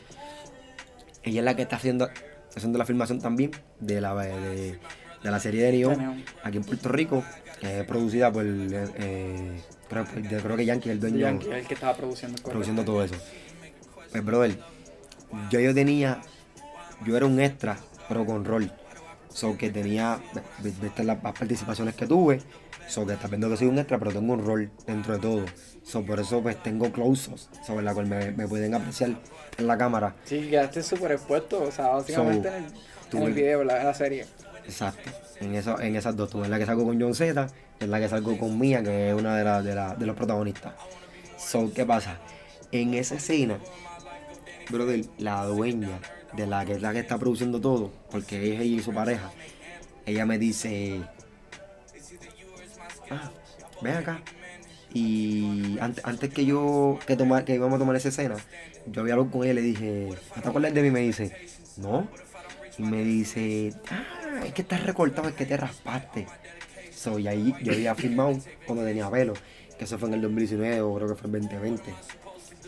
[1.23, 2.09] Ella es la que está haciendo,
[2.55, 4.79] haciendo la filmación también de la, de,
[5.23, 7.23] de la serie de Neon aquí en Puerto Rico,
[7.59, 11.73] que es producida por, eh, creo, yo creo que Yankee, el dueño, Yankee, el que
[11.73, 13.15] estaba produciendo produciendo todo eso.
[14.11, 14.57] Pues, brother,
[15.51, 16.21] yo, yo tenía,
[17.05, 17.77] yo era un extra,
[18.07, 18.71] pero con rol.
[19.37, 20.19] So que tenía,
[20.63, 22.41] viste las, participaciones que tuve,
[22.87, 25.45] so que estás viendo que soy un extra, pero tengo un rol dentro de todo.
[25.83, 29.11] So por eso pues tengo close-ups, sobre la cual me, me pueden apreciar
[29.59, 30.15] en la cámara.
[30.23, 32.49] Sí, quedaste súper expuesto, o sea, básicamente
[33.11, 34.25] So, en, el, en video, la, en la serie.
[34.65, 35.11] Exacto.
[35.39, 36.31] En, eso, en esas dos.
[36.31, 37.47] Tú en la que salgo con John Z,
[37.79, 40.15] en la que salgo con Mia, que es una de, las de, la- de los
[40.15, 40.73] protagonistas.
[41.37, 42.17] So, ¿qué pasa?
[42.71, 43.59] En esa escena,
[44.71, 45.99] brother, la dueña
[46.33, 49.31] de la que es la que está produciendo todo, porque es ella y su pareja,
[50.05, 51.01] ella me dice,
[53.09, 53.31] ah,
[53.81, 54.21] ven acá.
[54.93, 58.35] Y antes, antes que yo, que, tomar, que íbamos a tomar esa escena,
[58.87, 60.91] yo había hablado con ella y le dije, ¿no te acuerdas de mí?
[60.91, 61.35] Me dice,
[61.77, 62.07] no.
[62.77, 66.27] Y me dice, ah, es que estás recortado, es que te raspaste.
[66.91, 69.33] So, y ahí yo había firmado cuando tenía pelo,
[69.77, 71.93] que eso fue en el 2019 o creo que fue el 2020.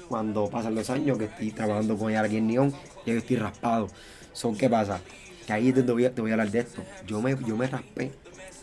[0.08, 2.74] Cuando pasan los años que estoy trabajando con ella aquí en Neon,
[3.06, 3.88] ya yo estoy raspado.
[4.34, 5.02] So, ¿qué pasa?
[5.46, 6.84] Que ahí te voy, a, te voy a hablar de esto.
[7.06, 8.12] Yo me, yo me raspé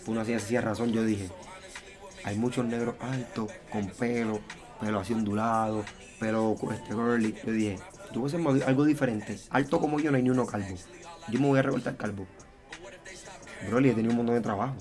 [0.05, 0.93] por una sencilla razón.
[0.93, 1.29] Yo dije,
[2.25, 4.41] hay muchos negros altos, con pelo,
[4.81, 5.85] pelo así ondulado,
[6.19, 7.35] pelo este curly.
[7.45, 7.79] Yo dije,
[8.13, 9.39] yo voy a hacer algo diferente.
[9.51, 10.75] Alto como yo no hay ni uno calvo.
[11.29, 12.27] Yo me voy a recortar calvo.
[13.69, 14.77] Broly, he tenido un montón de trabajo.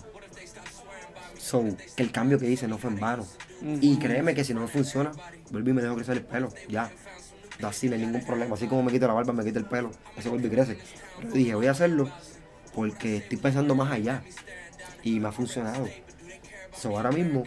[1.37, 1.63] So,
[1.95, 3.25] que el cambio que hice no fue en vano.
[3.81, 5.11] Y créeme que si no me funciona,
[5.51, 6.49] vuelvo y me dejo crecer el pelo.
[6.67, 6.91] Ya.
[7.63, 8.55] Así, no hay ningún problema.
[8.55, 9.91] Así como me quito la barba, me quito el pelo.
[10.17, 10.77] Eso vuelve y crece.
[11.33, 12.09] Dije, voy a hacerlo
[12.73, 14.23] porque estoy pensando más allá.
[15.03, 15.87] Y me ha funcionado.
[16.73, 17.43] So, ahora mismo,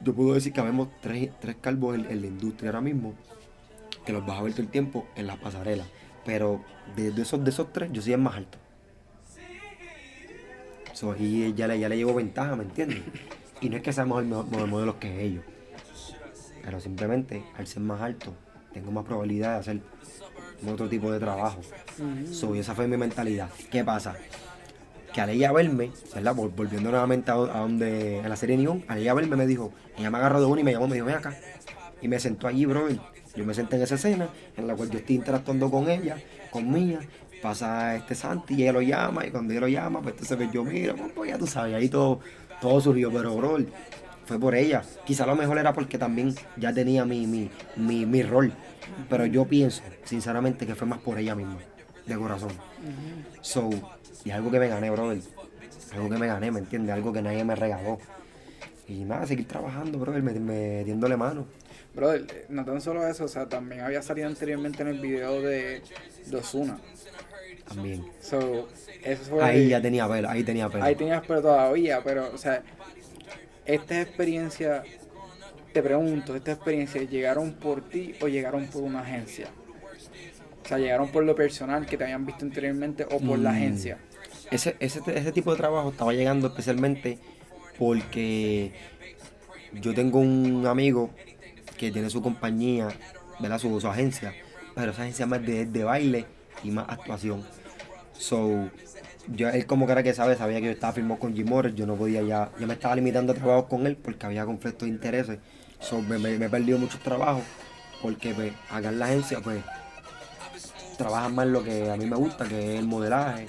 [0.00, 3.14] yo puedo decir que habemos tres, tres calvos en, en la industria ahora mismo,
[4.06, 5.86] que los vas a ver todo el tiempo en las pasarelas.
[6.24, 6.64] Pero
[6.96, 8.58] de, de esos, de esos tres, yo soy el más alto.
[10.94, 13.02] So, y ya le, ya le llevo ventaja, ¿me entiendes?
[13.60, 15.44] Y no es que seamos el mejor, mejor modelos que ellos.
[16.62, 18.34] Pero simplemente, al ser más alto,
[18.72, 19.80] tengo más probabilidad de hacer
[20.66, 21.60] otro tipo de trabajo.
[22.32, 23.48] So, y esa fue mi mentalidad.
[23.70, 24.16] ¿Qué pasa?
[25.12, 26.34] Que al ella verme, ¿verdad?
[26.34, 30.18] Volviendo nuevamente a, donde, en la serie Neon, al ella verme me dijo, ella me
[30.18, 31.34] agarró de uno y me llamó, me dijo, ven acá.
[32.00, 32.88] Y me sentó allí, bro.
[33.34, 36.16] Yo me senté en esa escena en la cual yo estoy interactuando con ella,
[36.50, 37.00] con Mía.
[37.40, 39.24] Pasa este Santi y ella lo llama.
[39.26, 41.88] Y cuando ella lo llama, pues entonces pues, yo miro, pues ya tú sabes, ahí
[41.88, 42.20] todo,
[42.60, 43.12] todo surgió.
[43.12, 43.58] Pero, bro,
[44.28, 44.82] fue por ella.
[45.06, 48.52] Quizá lo mejor era porque también ya tenía mi, mi, mi, mi rol.
[49.08, 51.56] Pero yo pienso, sinceramente, que fue más por ella misma,
[52.04, 52.52] de corazón.
[53.40, 53.70] So,
[54.24, 55.20] y algo que me gané, brother.
[55.94, 56.94] Algo que me gané, ¿me entiendes?
[56.94, 57.98] Algo que nadie me regaló.
[58.86, 61.46] Y nada, seguir trabajando, brother, metiéndole mano.
[61.94, 65.82] Brother, no tan solo eso, o sea, también había salido anteriormente en el video de
[66.26, 66.78] Dosuna.
[67.66, 68.04] También.
[68.20, 68.68] So,
[69.02, 70.84] eso ahí ya tenía pelo, ahí tenía pelo.
[70.84, 72.62] Ahí tenías pelo todavía, pero, o sea,
[73.68, 74.82] esta experiencia,
[75.72, 79.48] te pregunto, ¿estas experiencias llegaron por ti o llegaron por una agencia?
[80.64, 83.54] O sea, llegaron por lo personal que te habían visto anteriormente o por la mm.
[83.56, 83.98] agencia.
[84.50, 87.18] Ese, ese, ese tipo de trabajo estaba llegando especialmente
[87.78, 88.72] porque
[89.74, 91.10] yo tengo un amigo
[91.76, 92.88] que tiene su compañía,
[93.38, 93.58] ¿verdad?
[93.58, 94.34] Su, su agencia,
[94.74, 96.26] pero esa agencia más de, de baile
[96.64, 97.44] y más actuación.
[98.12, 98.70] So,
[99.34, 101.86] yo, él como cara que sabe, sabía que yo estaba firmado con Jim Morris, yo
[101.86, 104.94] no podía ya, yo me estaba limitando a trabajar con él porque había conflictos de
[104.94, 105.38] intereses.
[105.80, 107.42] So, me, me, he perdido muchos trabajos
[108.02, 109.62] porque pues, acá en la agencia pues
[110.96, 113.46] trabajan más lo que a mí me gusta, que es el modelaje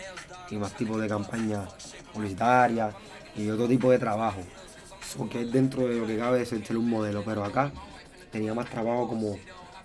[0.52, 1.70] y más tipo de campañas
[2.14, 2.94] publicitarias
[3.36, 4.42] y otro tipo de trabajo.
[5.32, 7.72] que es dentro de lo que cabe ser un modelo, pero acá
[8.32, 9.38] tenía más trabajo como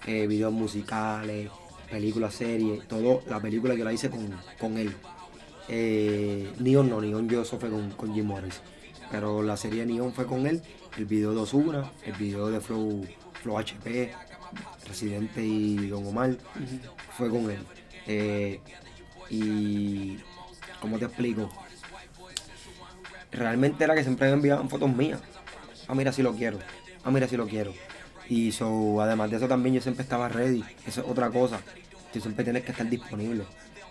[0.07, 1.51] eh, videos musicales,
[1.91, 4.95] películas, series, todo, la película que la hice con, con él.
[5.69, 8.61] Eh, Neon no, Neon yo eso fue con, con, Jim Morris.
[9.11, 10.63] Pero la serie Neon fue con él,
[10.97, 13.07] el video de Osuna, el video de Flow,
[13.43, 14.13] Flow HP,
[14.87, 16.37] Residente y Don Omar,
[17.17, 17.59] fue con él.
[18.07, 18.61] Eh,
[19.31, 20.19] y,
[20.81, 21.49] ¿cómo te explico?
[23.33, 25.21] Realmente era que siempre me enviaban fotos mías.
[25.89, 26.59] Ah, mira si lo quiero.
[27.03, 27.73] Ah, mira si lo quiero.
[28.29, 30.65] Y so, además de eso también yo siempre estaba ready.
[30.87, 31.61] Eso es otra cosa.
[32.13, 33.45] Tú siempre tienes que estar disponible.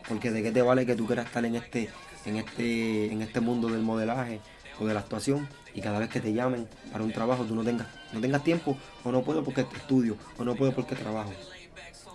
[0.07, 1.89] Porque de qué te vale que tú quieras estar en este,
[2.25, 4.39] en este, en este mundo del modelaje
[4.79, 7.63] o de la actuación y cada vez que te llamen para un trabajo tú no
[7.63, 11.31] tengas, no tengas tiempo o no puedo porque estudio o no puedo porque trabajo.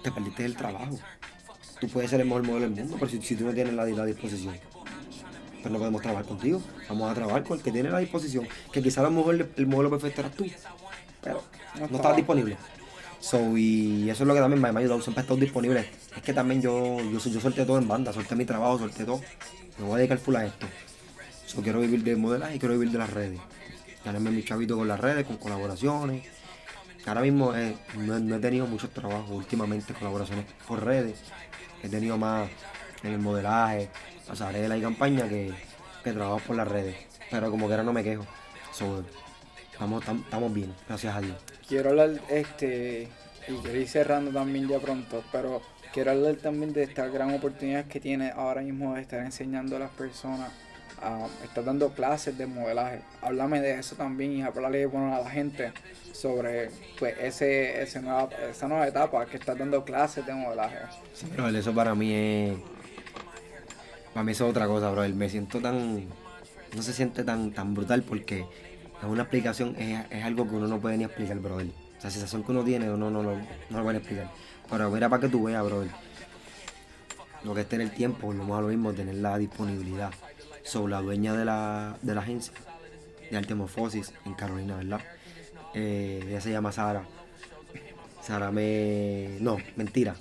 [0.03, 0.99] Te perdiste el trabajo.
[1.81, 4.05] Tú puedes ser el mejor modelo del mundo, pero si, tú no tienes la, la
[4.05, 4.57] disposición,
[5.63, 6.61] pues no podemos trabajar contigo.
[6.89, 8.47] Vamos a trabajar con el que tiene la disposición.
[8.73, 10.47] Que quizá a lo mejor el, modelo perfecto eras tú,
[11.23, 11.43] pero
[11.79, 12.57] no, no disponible.
[13.21, 15.89] So, y eso es lo que también me, ha ayudado, siempre estar disponible.
[16.17, 19.21] Es que también yo, yo, yo solté todo en banda, solté mi trabajo, solté todo.
[19.79, 20.67] Me voy a dedicar full a esto.
[21.47, 23.41] So, quiero vivir de modelaje y quiero vivir de las redes.
[24.05, 26.27] Ganarme mi chavito con las redes, con colaboraciones.
[27.07, 31.19] Ahora mismo eh, no, he tenido muchos trabajos últimamente, colaboraciones por redes.
[31.83, 32.49] He tenido más
[33.03, 33.89] en el modelaje,
[34.27, 35.53] pasarela y campaña que,
[36.05, 36.97] que trabajo por las redes.
[37.31, 38.27] Pero como que ahora no me quejo.
[38.73, 39.05] So,
[39.73, 43.09] estamos, estamos bien, gracias a Dios quiero hablar, este,
[43.47, 45.63] y quiero ir cerrando también ya pronto, pero
[45.93, 49.81] quiero hablar también de esta gran oportunidad que tiene ahora mismo de estar enseñando a
[49.81, 50.51] las personas,
[51.03, 53.01] a estar dando clases de modelaje.
[53.23, 55.73] Háblame de eso también y hablarle bueno, a la gente
[56.13, 60.79] sobre pues ese, ese nueva, esa nueva etapa que estás dando clases de modelaje.
[61.15, 62.57] Sí, pero eso para mí es.
[64.13, 65.09] Para mí eso es otra cosa, bro.
[65.11, 66.07] Me siento tan.
[66.75, 68.45] No se siente tan, tan brutal porque
[69.01, 71.69] es una explicación, es, algo que uno no puede ni explicar, brother.
[72.03, 74.31] La sensación que uno tiene, uno no, no, no lo puede explicar.
[74.69, 75.91] Pero mira para que tú veas, brother.
[77.45, 80.11] Lo que es tener tiempo, lo más lo mismo, tener la disponibilidad.
[80.63, 82.53] Sobre la dueña de la, de la agencia
[83.31, 85.01] de Artemorfosis en Carolina, ¿verdad?
[85.75, 87.05] Eh, ella se llama Sara.
[88.23, 89.39] Sara me.
[89.41, 90.17] No, mentira.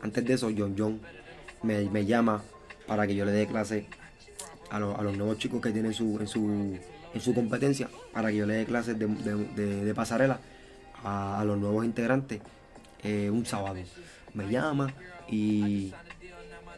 [0.00, 1.00] Antes de eso, John John
[1.62, 2.42] me, me llama
[2.86, 3.86] para que yo le dé clase
[4.70, 6.78] a, a los nuevos chicos que tienen su, en su
[7.16, 10.38] en su competencia para que yo le dé clases de, pasarela
[11.02, 12.40] a, los nuevos integrantes
[13.02, 13.76] eh, un sábado.
[14.34, 14.92] Me llama
[15.28, 15.92] y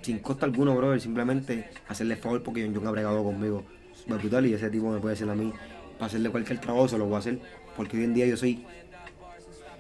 [0.03, 3.65] sin costa alguno, brother, simplemente hacerle favor porque John John ha bregado conmigo.
[4.07, 5.53] brutal y ese tipo me puede decir a mí
[5.95, 7.41] para hacerle cualquier trabajo, se lo voy a hacer
[7.77, 8.65] porque hoy en día yo soy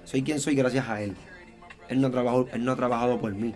[0.04, 1.14] soy quien soy gracias a él.
[1.88, 3.54] Él no, trabajó, él no ha trabajado por mí,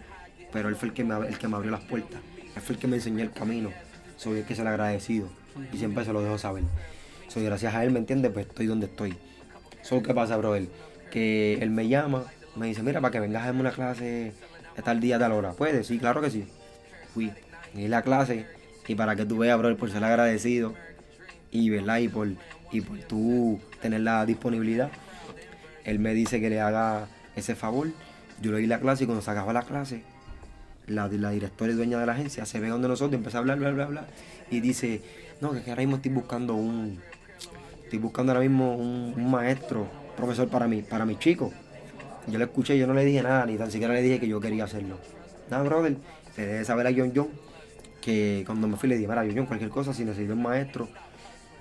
[0.52, 2.20] pero él fue el que, me, el que me abrió las puertas.
[2.54, 3.70] Él fue el que me enseñó el camino.
[4.16, 5.28] Soy el que se le agradecido
[5.72, 6.64] y siempre se lo dejo saber.
[7.28, 8.30] Soy gracias a él, ¿me entiendes?
[8.32, 9.16] Pues estoy donde estoy.
[9.82, 10.68] Solo que pasa, bro, él,
[11.10, 12.24] que él me llama,
[12.56, 14.32] me dice, mira, para que vengas a darme una clase
[14.84, 15.52] tal día, a tal hora.
[15.52, 15.84] ¿Puede?
[15.84, 16.46] Sí, claro que sí.
[17.14, 17.32] Fui,
[17.74, 18.46] di la clase
[18.86, 20.74] y para que tú veas, bro, por ser agradecido
[21.50, 21.98] y, ¿verdad?
[21.98, 22.28] Y por,
[22.70, 24.90] y por tú tener la disponibilidad,
[25.84, 27.88] él me dice que le haga ese favor
[28.40, 30.02] Yo le di la clase y cuando se acaba la clase,
[30.86, 33.58] la, la directora y dueña de la agencia se ve donde nosotros, empieza a hablar,
[33.58, 34.06] bla, bla, bla,
[34.50, 35.02] y dice,
[35.42, 37.00] no, que ahora mismo estoy buscando un,
[37.82, 41.52] estoy buscando ahora mismo un, un maestro, profesor para mí, para mis chicos.
[42.28, 44.40] Yo le escuché, yo no le dije nada, ni tan siquiera le dije que yo
[44.40, 44.98] quería hacerlo.
[45.50, 45.96] Nada, brother,
[46.36, 47.28] le debe saber a John John
[48.00, 50.88] que cuando me fui le dije, mira, John John, cualquier cosa, si necesito un maestro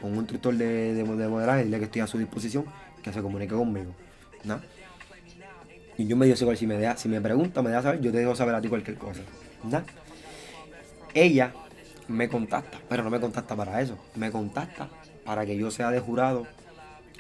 [0.03, 2.65] o un instructor de, de, de modelaje, dile que estoy a su disposición,
[3.01, 3.95] que se comunique conmigo.
[4.43, 4.61] ¿no?
[5.97, 8.11] Y yo me dio igual, si me, da, si me pregunta, me da saber, yo
[8.11, 9.21] te dejo saber a ti cualquier cosa.
[9.63, 9.81] ¿no?
[11.15, 11.51] Ella
[12.11, 14.89] me contacta, pero no me contacta para eso, me contacta
[15.25, 16.47] para que yo sea de jurado,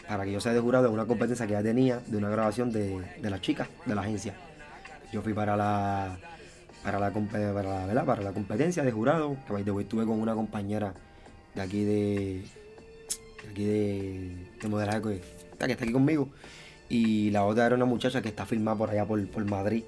[0.07, 2.71] para que yo sea de jurado de una competencia que ya tenía, de una grabación
[2.71, 4.35] de, de las chicas de la agencia.
[5.11, 6.17] Yo fui para la
[6.83, 10.93] para la, para la, para la competencia de jurado, que estuve con una compañera
[11.53, 12.43] de aquí de,
[13.43, 15.15] de aquí de, de modelaje que
[15.51, 16.29] está, que está aquí conmigo.
[16.89, 19.83] Y la otra era una muchacha que está filmada por allá por, por Madrid,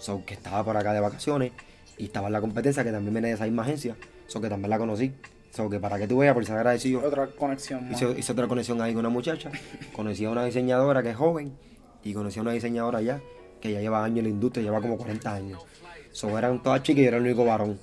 [0.00, 1.52] so, que estaba por acá de vacaciones
[1.98, 3.96] y estaba en la competencia que también viene de esa misma agencia,
[4.28, 5.12] so, que también la conocí.
[5.50, 7.04] So, que para que tú veas, por ser agradecido.
[7.04, 7.90] Otra conexión.
[7.90, 9.50] Hice, hice, otra conexión ahí con una muchacha.
[9.96, 11.52] conocí a una diseñadora que es joven
[12.04, 13.20] y conocí a una diseñadora ya
[13.60, 15.60] que ya lleva años en la industria, lleva como 40 años.
[16.12, 17.78] So, eran todas chicas y yo era el único varón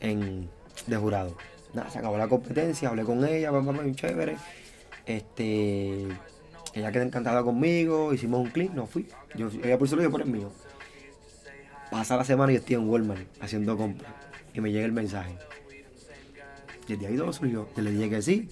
[0.00, 0.50] en,
[0.86, 1.36] de jurado.
[1.72, 4.36] Nada, se acabó la competencia, hablé con ella, mamá, muy chévere.
[5.04, 6.06] Este,
[6.74, 9.08] ella quedó encantada conmigo, hicimos un clip, no fui.
[9.34, 10.50] Yo, ella por solo yo por el mío.
[11.90, 14.12] Pasa la semana y estoy en Walmart haciendo compras.
[14.52, 15.36] Y me llega el mensaje.
[16.86, 17.68] Desde ahí todo surgió.
[17.76, 18.48] Yo le dije que sí,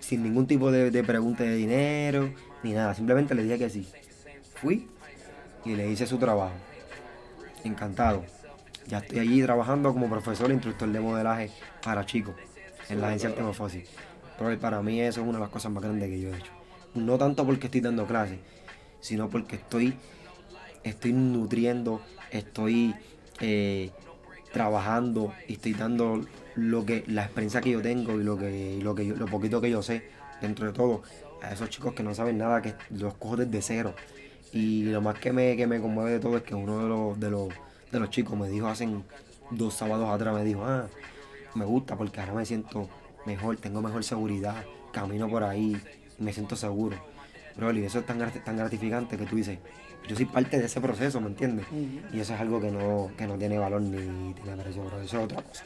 [0.00, 2.94] sin ningún tipo de, de pregunta de dinero, ni nada.
[2.94, 3.88] Simplemente le dije que sí.
[4.54, 4.88] Fui
[5.64, 6.54] y le hice su trabajo.
[7.64, 8.24] Encantado.
[8.86, 11.50] Ya estoy allí trabajando como profesor e instructor de modelaje
[11.82, 12.34] para chicos
[12.88, 13.88] en la agencia Artemofosis.
[14.38, 16.52] Pero para mí eso es una de las cosas más grandes que yo he hecho.
[16.94, 18.38] No tanto porque estoy dando clases,
[19.00, 19.94] sino porque estoy,
[20.84, 22.00] estoy nutriendo,
[22.30, 22.94] estoy
[23.40, 23.90] eh,
[24.52, 26.24] trabajando y estoy dando
[26.58, 29.26] lo que, la experiencia que yo tengo y lo que, y lo que yo, lo
[29.26, 30.02] poquito que yo sé,
[30.40, 31.02] dentro de todo,
[31.42, 33.94] a esos chicos que no saben nada, que los cojo desde cero.
[34.52, 37.20] Y lo más que me, que me conmueve de todo es que uno de los,
[37.20, 37.48] de los,
[37.92, 38.88] de los chicos me dijo hace
[39.50, 40.86] dos sábados atrás, me dijo, ah,
[41.54, 42.88] me gusta porque ahora me siento
[43.24, 45.80] mejor, tengo mejor seguridad, camino por ahí,
[46.18, 46.96] me siento seguro.
[47.56, 49.58] Bro, y eso es tan, tan gratificante que tú dices,
[50.08, 51.66] yo soy parte de ese proceso, ¿me entiendes?
[51.70, 52.14] Uh -huh.
[52.14, 55.00] Y eso es algo que no, que no tiene valor ni tiene precio, bro.
[55.02, 55.64] Eso es otra cosa.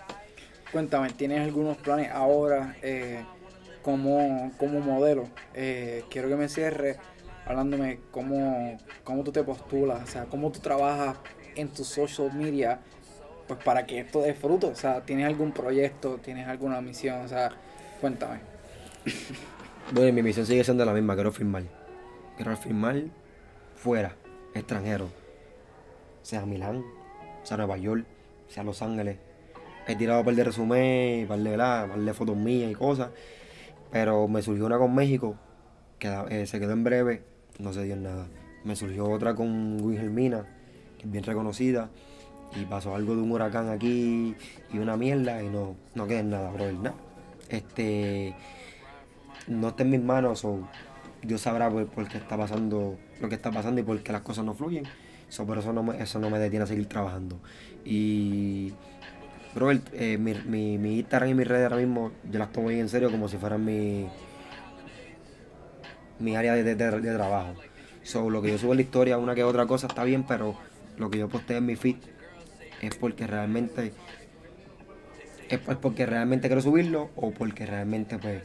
[0.72, 3.22] Cuéntame, ¿tienes algunos planes ahora eh,
[3.82, 5.28] como, como modelo?
[5.54, 6.96] Eh, quiero que me cierres
[7.44, 11.18] hablándome cómo, cómo tú te postulas, o sea, cómo tú trabajas
[11.56, 12.80] en tu social media,
[13.46, 17.20] pues para que esto dé fruto, o sea, ¿tienes algún proyecto, tienes alguna misión?
[17.20, 17.50] O sea,
[18.00, 18.40] cuéntame.
[19.90, 21.64] Bueno, mi misión sigue siendo la misma, quiero firmar.
[22.36, 23.02] Quiero firmar
[23.74, 24.14] fuera,
[24.54, 25.08] extranjero.
[26.22, 26.84] Sea Milán,
[27.42, 28.06] sea Nueva York,
[28.48, 29.18] sea Los Ángeles.
[29.86, 33.10] He tirado par de resumen, par de, par de fotos mías y cosas.
[33.90, 35.36] Pero me surgió una con México,
[35.98, 37.22] que eh, se quedó en breve,
[37.58, 38.26] no se dio en nada.
[38.64, 40.46] Me surgió otra con Wilhelmina,
[40.98, 41.90] que es bien reconocida,
[42.54, 44.34] y pasó algo de un huracán aquí
[44.72, 46.96] y una mierda y no, no queda en nada, brother, nada.
[47.48, 48.34] Este,
[49.46, 50.60] no está en mis manos, o
[51.22, 54.44] Dios sabrá por, qué está pasando lo que está pasando y por qué las cosas
[54.44, 54.84] no fluyen.
[55.28, 57.40] So, por eso no, me, eso no me detiene a seguir trabajando.
[57.84, 58.72] Y,
[59.54, 62.80] brother, eh, mi, mi, mi Instagram y mis redes ahora mismo yo las tomo bien
[62.80, 64.08] en serio como si fueran mi
[66.18, 67.54] mi área de, de, de, trabajo.
[68.04, 70.56] So, lo que yo subo en la historia, una que otra cosa está bien, pero
[70.96, 71.96] lo que yo posteo en mi feed
[72.80, 73.92] es porque realmente
[75.48, 78.42] es porque realmente quiero subirlo o porque realmente pues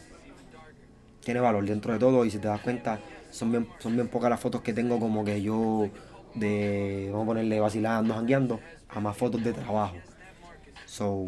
[1.23, 2.99] tiene valor dentro de todo y si te das cuenta
[3.31, 5.89] son bien, son bien pocas las fotos que tengo como que yo
[6.35, 9.95] de vamos a ponerle vacilando, jangueando a más fotos de trabajo.
[10.87, 11.27] So,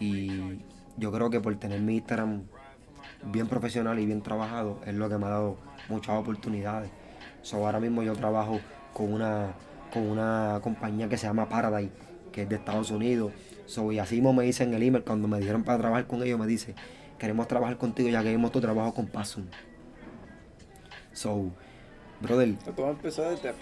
[0.00, 0.60] y
[0.96, 2.42] yo creo que por tener mi Instagram
[3.26, 6.90] bien profesional y bien trabajado es lo que me ha dado muchas oportunidades.
[7.42, 8.60] So, ahora mismo yo trabajo
[8.94, 9.52] con una,
[9.92, 11.92] con una compañía que se llama Paradise,
[12.32, 13.32] que es de Estados Unidos.
[13.66, 16.22] So, y así mismo me dicen en el email, cuando me dijeron para trabajar con
[16.22, 16.74] ellos, me dice,
[17.18, 19.44] queremos trabajar contigo ya que vimos tu trabajo con Passum.
[21.12, 21.50] So,
[22.20, 22.56] brother.
[22.76, 23.52] Empezó desde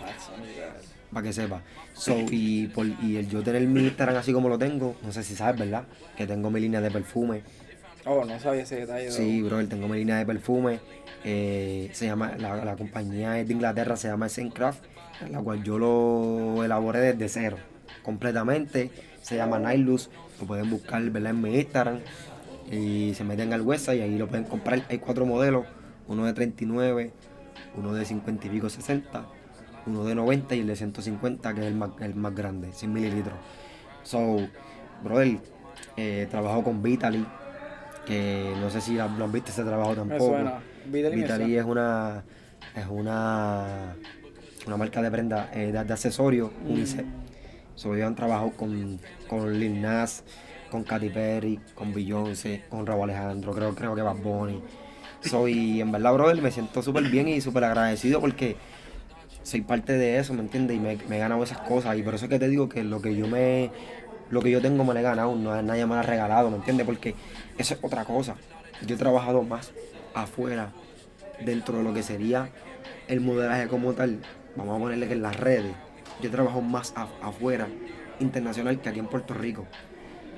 [1.13, 1.63] para que sepa.
[1.95, 5.23] So, y, por, y el yo tener mi Instagram así como lo tengo, no sé
[5.23, 5.85] si sabes, ¿verdad?
[6.17, 7.43] Que tengo mi línea de perfume.
[8.05, 9.11] Oh, no sabía ese detalle.
[9.11, 10.81] Sí, brother, tengo mi línea de perfume.
[11.25, 14.83] Eh, se llama, la, la, compañía es de Inglaterra, se llama Sencraft,
[15.31, 17.59] la cual yo lo elaboré desde cero,
[18.03, 18.91] completamente.
[19.23, 20.11] Se llama Nightloose,
[20.41, 21.31] lo pueden buscar ¿verdad?
[21.31, 22.01] en mi Instagram
[22.73, 24.85] y se meten al website y ahí lo pueden comprar.
[24.89, 25.65] Hay cuatro modelos,
[26.09, 27.13] uno de 39,
[27.77, 29.25] uno de 50 y pico 60
[29.87, 32.93] uno de 90 y el de 150, que es el más, el más grande, 100
[32.93, 33.35] mililitros.
[34.03, 34.49] So,
[35.03, 35.39] brother,
[35.97, 37.27] eh, trabajo con Vitali,
[38.07, 40.27] que no sé si lo han visto ese trabajo tampoco.
[40.27, 40.61] suena.
[40.91, 41.47] Suena.
[41.47, 42.25] es una
[42.75, 43.95] es una
[44.67, 47.05] una marca de prenda eh, de, de accesorios unisex.
[47.75, 50.25] So, ellos han trabajado con, con Lil Nas,
[50.71, 54.61] con Katy Perry, con Beyoncé, con Raúl Alejandro, creo, creo que Bad Bunny.
[55.21, 58.57] Soy, en verdad, brother, me siento súper bien y súper agradecido porque
[59.43, 60.77] soy parte de eso, ¿me entiendes?
[60.77, 61.97] Y me, me he ganado esas cosas.
[61.99, 63.75] Y por eso es que te digo que lo que yo me
[64.29, 66.57] lo que yo tengo me lo he ganado, no nadie me lo ha regalado, ¿me
[66.57, 66.87] entiendes?
[66.87, 67.21] Porque
[67.57, 68.43] eso es otra cosa.
[68.81, 69.75] Yo he trabajado más
[70.15, 70.77] afuera,
[71.39, 72.55] dentro de lo que sería
[73.07, 74.27] el modelaje como tal.
[74.55, 75.79] Vamos a ponerle que en las redes.
[76.19, 77.77] Yo trabajo más afuera,
[78.19, 79.71] internacional, que aquí en Puerto Rico.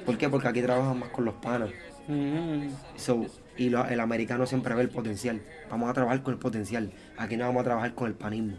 [0.04, 0.28] ¿Por qué?
[0.28, 1.74] Porque aquí trabajan más con los panas.
[2.06, 5.46] Mm, So, y lo- el americano siempre ve el potencial.
[5.68, 6.94] Vamos a trabajar con el potencial.
[7.16, 8.58] Aquí no vamos a trabajar con el panismo.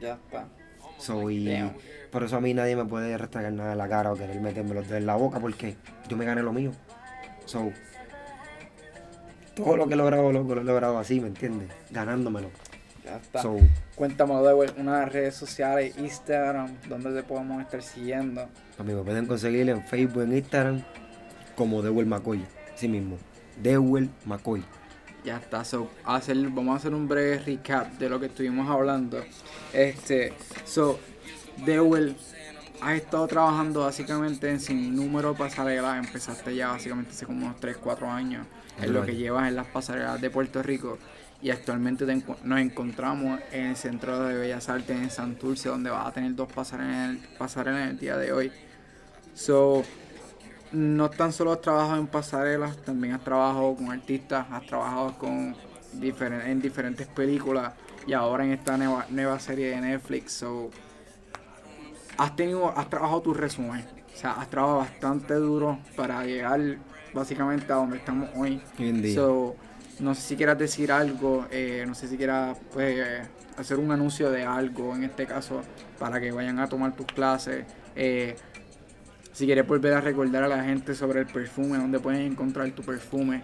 [0.00, 0.46] Ya está.
[0.98, 1.72] So, y Damn.
[2.10, 4.74] por eso a mí nadie me puede restregar nada en la cara o querer meterme
[4.74, 5.76] los dedos en la boca porque
[6.08, 6.72] yo me gané lo mío.
[7.46, 7.72] So,
[9.54, 11.68] todo lo que he logrado, loco, lo he logrado así, ¿me entiendes?
[11.90, 12.50] Ganándomelo.
[13.04, 13.42] Ya está.
[13.42, 13.56] So,
[13.94, 18.48] Cuéntame de unas redes sociales, Instagram, donde te podemos estar siguiendo.
[18.78, 20.82] a mí me pueden conseguir en Facebook, en Instagram,
[21.54, 22.44] como Dewell McCoy.
[22.74, 23.18] Así mismo.
[23.62, 24.64] Dewell McCoy.
[25.24, 29.24] Ya está, so, hacer, vamos a hacer un breve recap de lo que estuvimos hablando.
[29.72, 30.34] Este,
[30.66, 30.98] so,
[31.64, 32.14] Dewell,
[32.82, 37.58] has estado trabajando básicamente en sin número de pasarelas, empezaste ya básicamente hace como unos
[37.58, 38.46] 3, 4 años,
[38.80, 40.98] en lo que llevas en las pasarelas de Puerto Rico.
[41.40, 46.06] Y actualmente te nos encontramos en el Centro de Bellas Artes en Santurce, donde vas
[46.06, 48.52] a tener dos pasarelas, pasarelas en el día de hoy.
[49.34, 49.84] So,
[50.74, 55.54] no tan solo has trabajado en pasarelas, también has trabajado con artistas, has trabajado con
[55.98, 57.72] diferen- en diferentes películas
[58.06, 60.32] y ahora en esta nueva, nueva serie de Netflix.
[60.32, 60.70] So,
[62.18, 66.60] has tenido, has trabajado tu resumen, o sea, has trabajado bastante duro para llegar
[67.12, 68.60] básicamente a donde estamos hoy.
[68.78, 69.14] Hoy en día.
[69.14, 69.56] So,
[70.00, 74.30] no sé si quieras decir algo, eh, no sé si quieras pues, hacer un anuncio
[74.30, 75.62] de algo, en este caso,
[75.98, 77.64] para que vayan a tomar tus clases.
[77.96, 78.36] eh,
[79.34, 82.82] si quieres volver a recordar a la gente sobre el perfume, dónde pueden encontrar tu
[82.82, 83.42] perfume.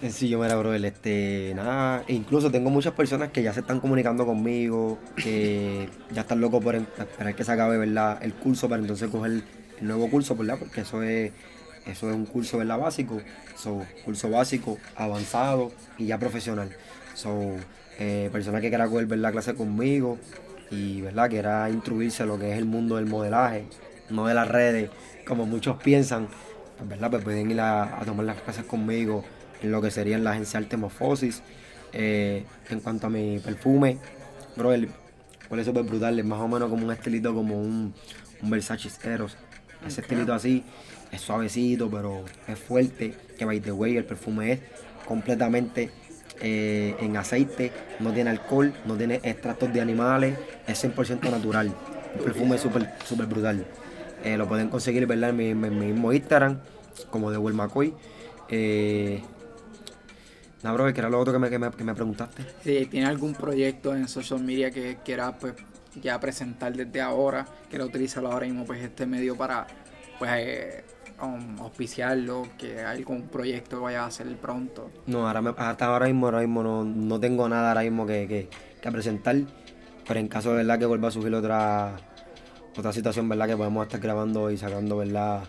[0.00, 4.26] Sencillo, mira, brother, este, nada, e incluso tengo muchas personas que ya se están comunicando
[4.26, 8.18] conmigo, que ya están locos por esperar que se acabe, ¿verdad?
[8.20, 9.42] El curso para entonces coger
[9.80, 10.58] el nuevo curso, ¿verdad?
[10.58, 11.32] Porque eso es,
[11.86, 12.78] eso es un curso, ¿verdad?
[12.78, 13.22] Básico,
[13.56, 16.68] so, curso básico, avanzado y ya profesional.
[17.14, 17.54] So,
[17.98, 19.32] eh, personas que quieran coger, ¿verdad?
[19.32, 20.18] Clase conmigo
[20.70, 21.30] y, ¿verdad?
[21.30, 23.64] Quiera instruirse en lo que es el mundo del modelaje,
[24.10, 24.90] no de las redes,
[25.26, 26.28] como muchos piensan,
[26.76, 27.10] pues, ¿verdad?
[27.10, 29.24] Pues pueden ir a, a tomar las clases conmigo
[29.62, 31.42] en lo que sería en la agencia Artemofosis.
[31.92, 33.98] Eh, en cuanto a mi perfume,
[34.54, 34.90] bro, el
[35.48, 37.94] cual es súper brutal, es más o menos como un estilito como un,
[38.42, 39.36] un Versace Eros.
[39.86, 40.62] Ese estilito así,
[41.12, 43.14] es suavecito, pero es fuerte.
[43.38, 44.60] Que by the way, el perfume es
[45.06, 45.90] completamente
[46.40, 51.74] eh, en aceite, no tiene alcohol, no tiene extractos de animales, es 100% natural.
[52.18, 53.64] Un perfume súper súper brutal.
[54.24, 55.30] Eh, lo pueden conseguir ¿verdad?
[55.30, 56.58] En, mi, mismo Instagram,
[57.10, 57.94] como de Will McCoy.
[58.48, 59.22] Eh,
[60.62, 62.44] nada, bro, que era lo otro que me, que me, que me preguntaste.
[62.62, 65.54] Si tienes algún proyecto en social media que quieras pues
[66.00, 69.66] ya presentar desde ahora, quieras utilizarlo ahora mismo pues este medio para
[70.18, 70.84] pues eh,
[71.22, 74.90] um, auspiciarlo, que algún proyecto que vayas a hacer pronto.
[75.06, 78.26] No, ahora me- hasta ahora mismo, ahora mismo no, no tengo nada ahora mismo que,
[78.26, 78.48] que,
[78.80, 79.36] que presentar.
[80.06, 81.96] Pero en caso de verdad que vuelva a surgir otra,
[82.76, 83.48] otra situación, ¿verdad?
[83.48, 85.44] Que podemos estar grabando y sacando, ¿verdad?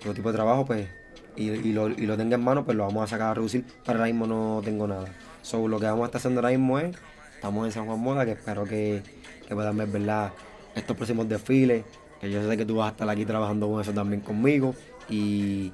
[0.00, 0.88] Otro tipo de trabajo, pues,
[1.36, 3.64] y, y lo, y lo tenga en mano, pues lo vamos a sacar a reducir.
[3.84, 5.06] Pero ahora mismo no tengo nada.
[5.42, 6.96] So, lo que vamos a estar haciendo ahora mismo es,
[7.34, 9.02] estamos en San Juan Moda, que espero que,
[9.46, 10.32] que puedan ver, ¿verdad?
[10.74, 11.84] Estos próximos desfiles,
[12.20, 14.74] que yo sé que tú vas a estar aquí trabajando con eso también conmigo.
[15.08, 15.72] Y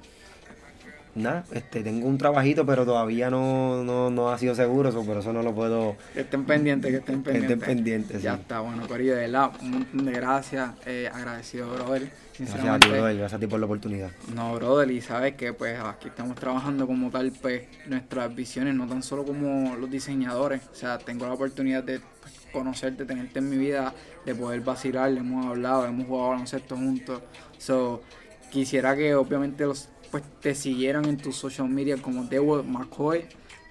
[1.14, 5.16] nada, este, tengo un trabajito, pero todavía no, no, no ha sido seguro, so, por
[5.18, 5.96] eso no lo puedo.
[6.14, 7.68] Que estén pendientes, que estén Que estén pendientes.
[7.68, 8.40] pendientes, Ya sí.
[8.40, 12.10] está, bueno, Corillo, de verdad, un montón de gracias, eh, agradecido, brother.
[12.38, 14.10] Gracias a ti, brother, gracias a ti por la oportunidad.
[14.34, 18.86] No, brother, y sabes que pues aquí estamos trabajando como tal, pues nuestras visiones, no
[18.88, 23.50] tan solo como los diseñadores, o sea, tengo la oportunidad de pues, conocerte, tenerte en
[23.50, 23.92] mi vida,
[24.24, 27.20] de poder vacilar, hemos hablado, hemos jugado baloncesto juntos,
[27.58, 28.02] so,
[28.50, 33.24] quisiera que obviamente los pues te siguieran en tus social media como Dewey McCoy,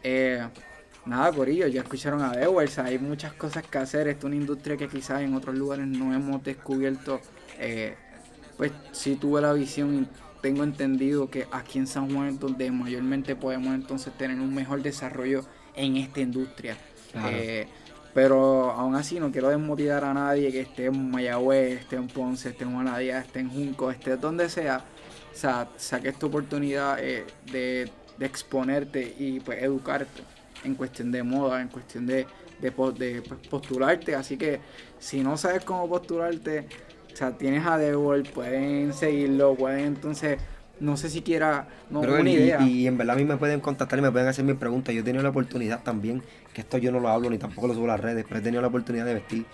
[0.03, 0.45] eh,
[1.05, 2.33] Nada, Corillo, ya escucharon a
[2.67, 4.07] sea, hay muchas cosas que hacer.
[4.07, 7.19] Esta es una industria que quizás en otros lugares no hemos descubierto.
[7.57, 7.95] Eh,
[8.57, 10.07] pues sí tuve la visión y
[10.41, 14.83] tengo entendido que aquí en San Juan es donde mayormente podemos entonces tener un mejor
[14.83, 15.43] desarrollo
[15.75, 16.77] en esta industria.
[17.11, 17.35] Claro.
[17.39, 17.67] Eh,
[18.13, 22.49] Pero aún así no quiero desmotivar a nadie que esté en Mayagüez, esté en Ponce,
[22.49, 24.85] esté en Juanadía, esté en Junco, esté donde sea.
[25.31, 30.21] O sea, saque esta oportunidad eh, de, de, exponerte y pues educarte
[30.63, 32.27] en cuestión de moda, en cuestión de,
[32.59, 34.15] de, de pues, postularte.
[34.15, 34.59] Así que
[34.99, 36.67] si no sabes cómo postularte,
[37.11, 40.39] o sea, tienes a Debol, pueden seguirlo, pueden entonces
[40.81, 42.61] no sé siquiera, no Pero, una idea.
[42.61, 44.93] Y, en verdad a mí me pueden contactar y me pueden hacer mis preguntas.
[44.93, 46.23] Yo he tenido la oportunidad también,
[46.53, 48.43] que esto yo no lo hablo ni tampoco lo subo a las redes, pero he
[48.43, 49.45] tenido la oportunidad de vestir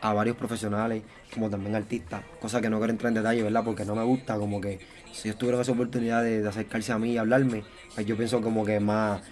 [0.00, 3.62] a varios profesionales, como también artistas, cosa que no quiero entrar en detalle, ¿verdad?
[3.64, 4.78] Porque no me gusta, como que
[5.12, 8.64] si ellos tuvieron esa oportunidad de, acercarse a mí y hablarme, pues yo pienso como
[8.64, 9.22] que más,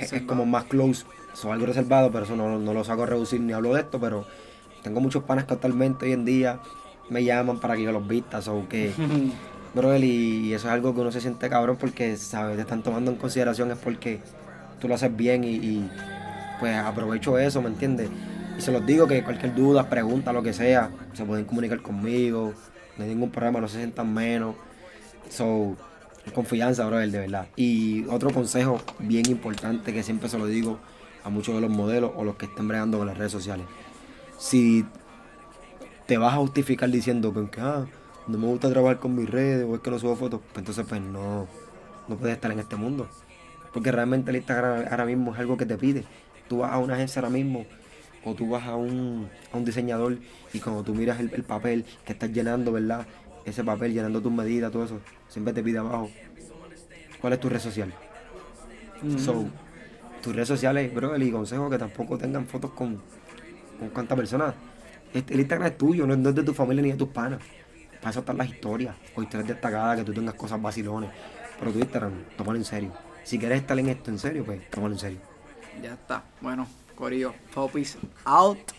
[0.00, 3.40] es, como más close, son algo reservado, pero eso no, no lo saco a reducir
[3.40, 4.26] ni hablo de esto, pero
[4.82, 6.60] tengo muchos panas que actualmente hoy en día
[7.08, 8.92] me llaman para que yo los vista, o que
[9.76, 12.56] Bro, y eso es algo que uno se siente cabrón porque, ¿sabes?
[12.56, 14.20] Te están tomando en consideración es porque
[14.80, 15.86] tú lo haces bien y,
[16.58, 18.08] pues aprovecho eso, ¿me entiendes?
[18.56, 22.54] Y se los digo que cualquier duda, pregunta, lo que sea, se pueden comunicar conmigo,
[22.96, 24.56] no hay ningún problema, no se sientan menos.
[25.28, 25.76] So,
[26.34, 27.48] confianza, bro, de verdad.
[27.56, 30.78] Y otro consejo bien importante que siempre se lo digo
[31.22, 33.66] a muchos de los modelos o los que estén bregando con las redes sociales.
[34.38, 34.86] Si
[36.06, 37.84] te vas a justificar diciendo que, ah,
[38.26, 40.86] no me gusta trabajar con mis redes o es que no subo fotos, pues entonces
[40.88, 41.46] pues no,
[42.08, 43.06] no puedes estar en este mundo.
[43.72, 46.04] Porque realmente el Instagram ahora mismo es algo que te pide.
[46.48, 47.66] Tú vas a una agencia ahora mismo
[48.26, 50.18] o tú vas a un, a un diseñador
[50.52, 53.06] y cuando tú miras el, papel que estás llenando, ¿verdad?
[53.44, 56.10] Ese papel, llenando tus medidas, todo eso, siempre te pide abajo.
[57.20, 57.94] ¿Cuál es tu red social?
[59.16, 59.46] So,
[60.20, 63.00] tus redes sociales, bro, y consejo que tampoco tengan fotos con,
[63.78, 64.54] con cuántas personas.
[65.14, 67.38] Este, el Instagram es tuyo, no es de tu familia ni de tus panas.
[68.00, 71.10] Para eso están las historias, o historias destacadas, que tú tengas cosas vacilones.
[71.60, 72.92] Pero tu Instagram, tómalo en serio.
[73.22, 75.18] Si quieres estar en esto en serio, pues tómalo en serio.
[75.80, 76.24] Ya está.
[76.40, 76.66] Bueno,
[76.96, 78.72] Corillo, Popis out.